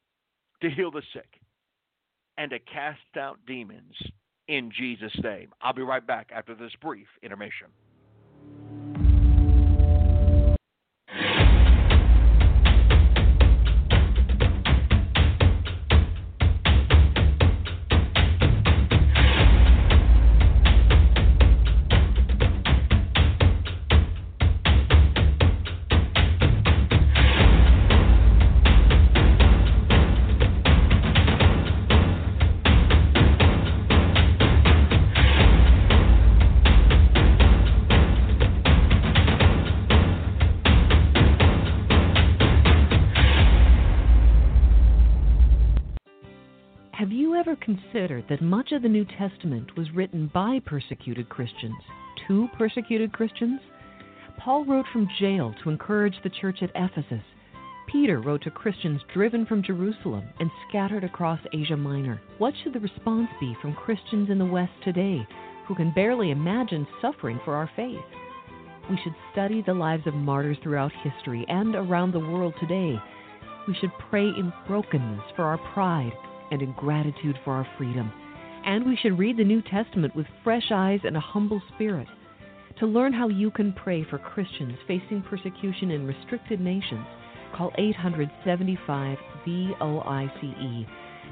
to 0.62 0.70
heal 0.70 0.92
the 0.92 1.02
sick, 1.14 1.40
and 2.38 2.52
to 2.52 2.60
cast 2.60 3.00
out 3.18 3.40
demons 3.48 3.96
in 4.48 4.72
Jesus' 4.78 5.16
name. 5.24 5.54
I'll 5.62 5.74
be 5.74 5.82
right 5.82 6.06
back 6.06 6.30
after 6.36 6.56
this 6.56 6.72
brief 6.82 7.08
intermission. 7.24 7.68
That 48.30 48.42
much 48.42 48.72
of 48.72 48.82
the 48.82 48.90
New 48.90 49.06
Testament 49.06 49.76
was 49.78 49.92
written 49.92 50.30
by 50.34 50.60
persecuted 50.66 51.30
Christians 51.30 51.76
to 52.28 52.48
persecuted 52.58 53.14
Christians? 53.14 53.60
Paul 54.38 54.66
wrote 54.66 54.86
from 54.92 55.10
jail 55.20 55.54
to 55.64 55.70
encourage 55.70 56.16
the 56.24 56.30
church 56.30 56.60
at 56.62 56.72
Ephesus. 56.76 57.24
Peter 57.88 58.22
wrote 58.22 58.44
to 58.44 58.52
Christians 58.52 59.02
driven 59.14 59.46
from 59.46 59.64
Jerusalem 59.64 60.24
and 60.40 60.50
scattered 60.68 61.04
across 61.04 61.40
Asia 61.54 61.78
Minor. 61.78 62.22
What 62.38 62.54
should 62.64 62.74
the 62.74 62.80
response 62.80 63.30
be 63.40 63.56
from 63.62 63.74
Christians 63.74 64.30
in 64.30 64.38
the 64.38 64.46
West 64.46 64.74
today 64.84 65.26
who 65.68 65.76
can 65.76 65.94
barely 65.94 66.32
imagine 66.32 66.88
suffering 67.02 67.40
for 67.46 67.56
our 67.56 67.70
faith? 67.76 68.00
We 68.90 69.00
should 69.04 69.16
study 69.32 69.62
the 69.62 69.74
lives 69.74 70.08
of 70.08 70.14
martyrs 70.14 70.58
throughout 70.64 70.92
history 71.04 71.46
and 71.48 71.76
around 71.76 72.14
the 72.14 72.20
world 72.20 72.54
today. 72.60 72.98
We 73.68 73.76
should 73.76 73.92
pray 74.10 74.26
in 74.26 74.52
brokenness 74.68 75.24
for 75.36 75.44
our 75.44 75.58
pride 75.74 76.14
and 76.52 76.62
in 76.62 76.74
gratitude 76.74 77.38
for 77.44 77.54
our 77.54 77.68
freedom. 77.78 78.12
And 78.66 78.86
we 78.86 78.98
should 79.02 79.18
read 79.18 79.38
the 79.38 79.44
New 79.44 79.62
Testament 79.62 80.16
with 80.16 80.28
fresh 80.44 80.72
eyes 80.72 81.00
and 81.04 81.18
a 81.18 81.22
humble 81.22 81.62
spirit. 81.74 82.08
To 82.80 82.86
learn 82.86 83.14
how 83.14 83.28
you 83.28 83.52
can 83.52 83.74
pray 83.74 84.06
for 84.10 84.18
Christians 84.18 84.78
facing 84.88 85.24
persecution 85.24 85.92
in 85.92 86.06
restricted 86.06 86.60
nations, 86.60 87.06
call 87.56 87.72
875 87.78 89.18
VOICE. 89.46 90.86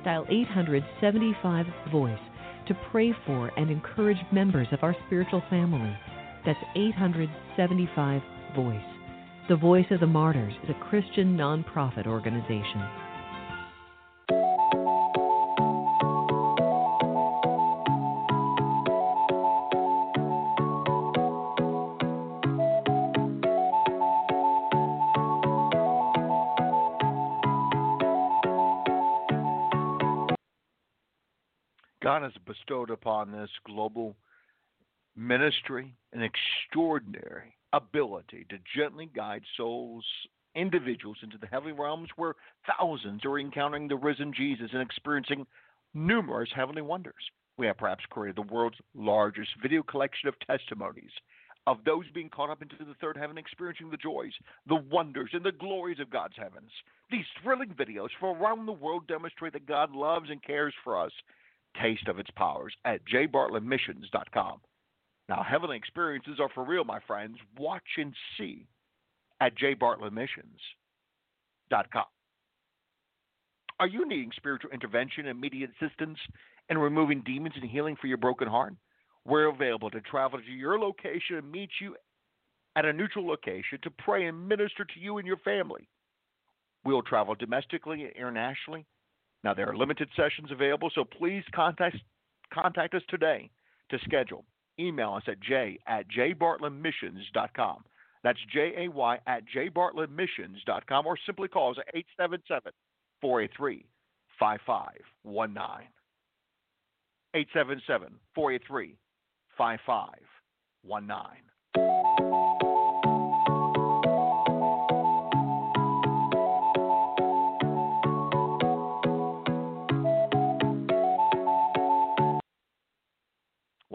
Dial 0.04 0.26
875 0.30 1.66
Voice 1.92 2.20
to 2.70 2.78
pray 2.92 3.14
for 3.26 3.52
and 3.58 3.70
encourage 3.70 4.18
members 4.32 4.68
of 4.72 4.84
our 4.84 4.96
spiritual 5.08 5.44
family. 5.50 5.98
That's 6.46 6.60
875 6.76 8.22
Voice. 8.56 8.80
The 9.50 9.56
Voice 9.56 9.88
of 9.90 10.00
the 10.00 10.08
Martyrs 10.08 10.54
is 10.64 10.70
a 10.70 10.90
Christian 10.90 11.36
nonprofit 11.36 12.06
organization. 12.06 13.09
God 32.20 32.34
has 32.34 32.42
bestowed 32.46 32.90
upon 32.90 33.32
this 33.32 33.50
global 33.66 34.14
ministry 35.16 35.96
an 36.12 36.22
extraordinary 36.22 37.56
ability 37.72 38.46
to 38.50 38.58
gently 38.76 39.10
guide 39.16 39.44
souls, 39.56 40.04
individuals 40.54 41.16
into 41.24 41.38
the 41.38 41.48
heavenly 41.48 41.72
realms 41.72 42.10
where 42.18 42.36
thousands 42.78 43.24
are 43.24 43.40
encountering 43.40 43.88
the 43.88 43.96
risen 43.96 44.34
Jesus 44.36 44.72
and 44.74 44.82
experiencing 44.82 45.48
numerous 45.94 46.50
heavenly 46.54 46.82
wonders. 46.82 47.14
We 47.58 47.68
have 47.68 47.78
perhaps 47.78 48.04
created 48.10 48.36
the 48.36 48.54
world's 48.54 48.80
largest 48.94 49.52
video 49.62 49.82
collection 49.82 50.28
of 50.28 50.36
testimonies 50.46 51.12
of 51.68 51.78
those 51.86 52.06
being 52.14 52.30
caught 52.30 52.50
up 52.50 52.62
into 52.62 52.76
the 52.80 52.96
third 53.00 53.16
heaven, 53.16 53.38
experiencing 53.38 53.92
the 53.92 53.98
joys, 53.98 54.34
the 54.68 54.84
wonders, 54.92 55.30
and 55.32 55.46
the 55.46 55.52
glories 55.54 56.00
of 56.02 56.10
God's 56.10 56.36
heavens. 56.36 56.72
These 57.12 57.26
thrilling 57.42 57.70
videos 57.70 58.10
from 58.20 58.42
around 58.42 58.66
the 58.66 58.74
world 58.74 59.08
demonstrate 59.08 59.54
that 59.54 59.68
God 59.68 59.92
loves 59.92 60.30
and 60.30 60.44
cares 60.44 60.74
for 60.84 61.00
us. 61.00 61.12
Taste 61.82 62.08
of 62.08 62.20
its 62.20 62.30
powers 62.32 62.74
at 62.86 63.02
jbartlettmissions.com. 63.06 64.60
Now, 65.30 65.46
heavenly 65.48 65.78
experiences 65.78 66.40
are 66.40 66.50
for 66.54 66.64
real, 66.64 66.84
my 66.84 67.00
friends. 67.06 67.38
Watch 67.58 67.84
and 67.98 68.14
see 68.38 68.66
at 69.40 69.58
jbartlettmissions.com. 69.58 72.06
Are 73.80 73.88
you 73.88 74.08
needing 74.08 74.32
spiritual 74.36 74.72
intervention 74.72 75.28
immediate 75.28 75.70
assistance 75.80 76.18
in 76.70 76.78
removing 76.78 77.22
demons 77.26 77.56
and 77.56 77.70
healing 77.70 77.96
for 78.02 78.08
your 78.08 78.18
broken 78.18 78.48
heart? 78.48 78.74
We're 79.26 79.50
available 79.50 79.92
to 79.92 80.02
travel 80.02 80.40
to 80.40 80.52
your 80.52 80.80
location 80.80 81.38
and 81.38 81.50
meet 81.50 81.70
you 81.80 81.96
at 82.76 82.86
a 82.86 82.94
neutral 82.94 83.28
location 83.28 83.80
to 83.84 83.92
pray 83.92 84.26
and 84.26 84.48
minister 84.48 84.84
to 84.84 85.00
you 85.00 85.18
and 85.18 85.28
your 85.28 85.38
family. 85.38 85.88
We'll 86.84 87.04
travel 87.04 87.36
domestically 87.36 88.04
and 88.04 88.12
internationally. 88.14 88.86
Now, 89.44 89.54
there 89.54 89.70
are 89.70 89.78
limited 89.78 90.10
sessions 90.16 90.52
available, 90.52 90.92
so 90.94 91.04
please 91.04 91.44
contact, 91.54 91.98
contact 92.54 92.94
us 92.94 93.04
today 93.10 93.50
to 93.90 93.98
schedule. 94.04 94.46
Email 94.80 95.14
us 95.14 95.24
at 95.28 95.40
j 95.42 95.78
at 95.88 96.06
jbartlettmissions.com. 96.10 97.84
That's 98.24 98.40
J 98.54 98.86
A 98.86 98.92
Y 98.92 99.20
at 99.28 99.44
jbartlettmissions.com 99.56 101.06
or 101.06 101.18
simply 101.26 101.48
call 101.48 101.72
us 101.72 101.78
at 101.80 101.96
877 101.96 102.74
483 103.22 103.86
5519. 104.40 105.88
877 107.34 108.20
483 108.36 108.98
5519. 109.58 111.49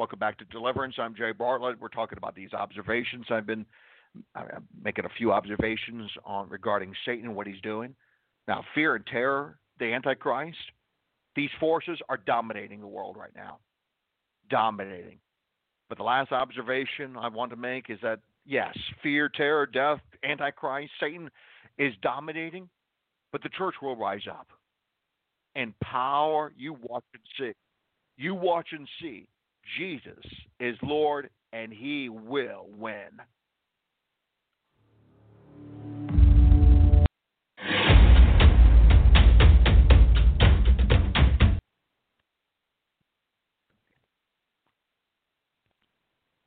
Welcome 0.04 0.18
back 0.18 0.36
to 0.36 0.44
Deliverance. 0.44 0.96
I'm 0.98 1.14
Jay 1.14 1.32
Bartlett. 1.32 1.80
We're 1.80 1.88
talking 1.88 2.18
about 2.18 2.34
these 2.34 2.52
observations. 2.52 3.24
I've 3.30 3.46
been 3.46 3.64
I'm 4.34 4.68
making 4.84 5.06
a 5.06 5.08
few 5.16 5.32
observations 5.32 6.10
on 6.26 6.46
regarding 6.50 6.92
Satan 7.06 7.24
and 7.24 7.34
what 7.34 7.46
he's 7.46 7.60
doing. 7.62 7.94
Now, 8.46 8.62
fear 8.74 8.96
and 8.96 9.06
terror, 9.06 9.56
the 9.78 9.94
Antichrist, 9.94 10.58
these 11.34 11.48
forces 11.58 11.98
are 12.10 12.18
dominating 12.18 12.82
the 12.82 12.86
world 12.86 13.16
right 13.16 13.34
now. 13.34 13.60
Dominating. 14.50 15.20
But 15.88 15.96
the 15.96 16.04
last 16.04 16.32
observation 16.32 17.16
I 17.16 17.28
want 17.28 17.50
to 17.52 17.56
make 17.56 17.88
is 17.88 17.98
that 18.02 18.18
yes, 18.44 18.76
fear, 19.02 19.30
terror, 19.30 19.64
death, 19.64 20.00
Antichrist, 20.22 20.92
Satan 21.00 21.30
is 21.78 21.94
dominating, 22.02 22.68
but 23.32 23.42
the 23.42 23.48
church 23.48 23.76
will 23.80 23.96
rise 23.96 24.26
up. 24.30 24.48
And 25.56 25.72
power, 25.80 26.52
you 26.58 26.76
watch 26.82 27.04
and 27.14 27.22
see. 27.38 27.54
You 28.18 28.34
watch 28.34 28.68
and 28.72 28.86
see 29.00 29.28
Jesus 29.78 30.24
is 30.60 30.76
Lord 30.82 31.30
and 31.52 31.72
he 31.72 32.08
will 32.08 32.66
win. 32.76 33.10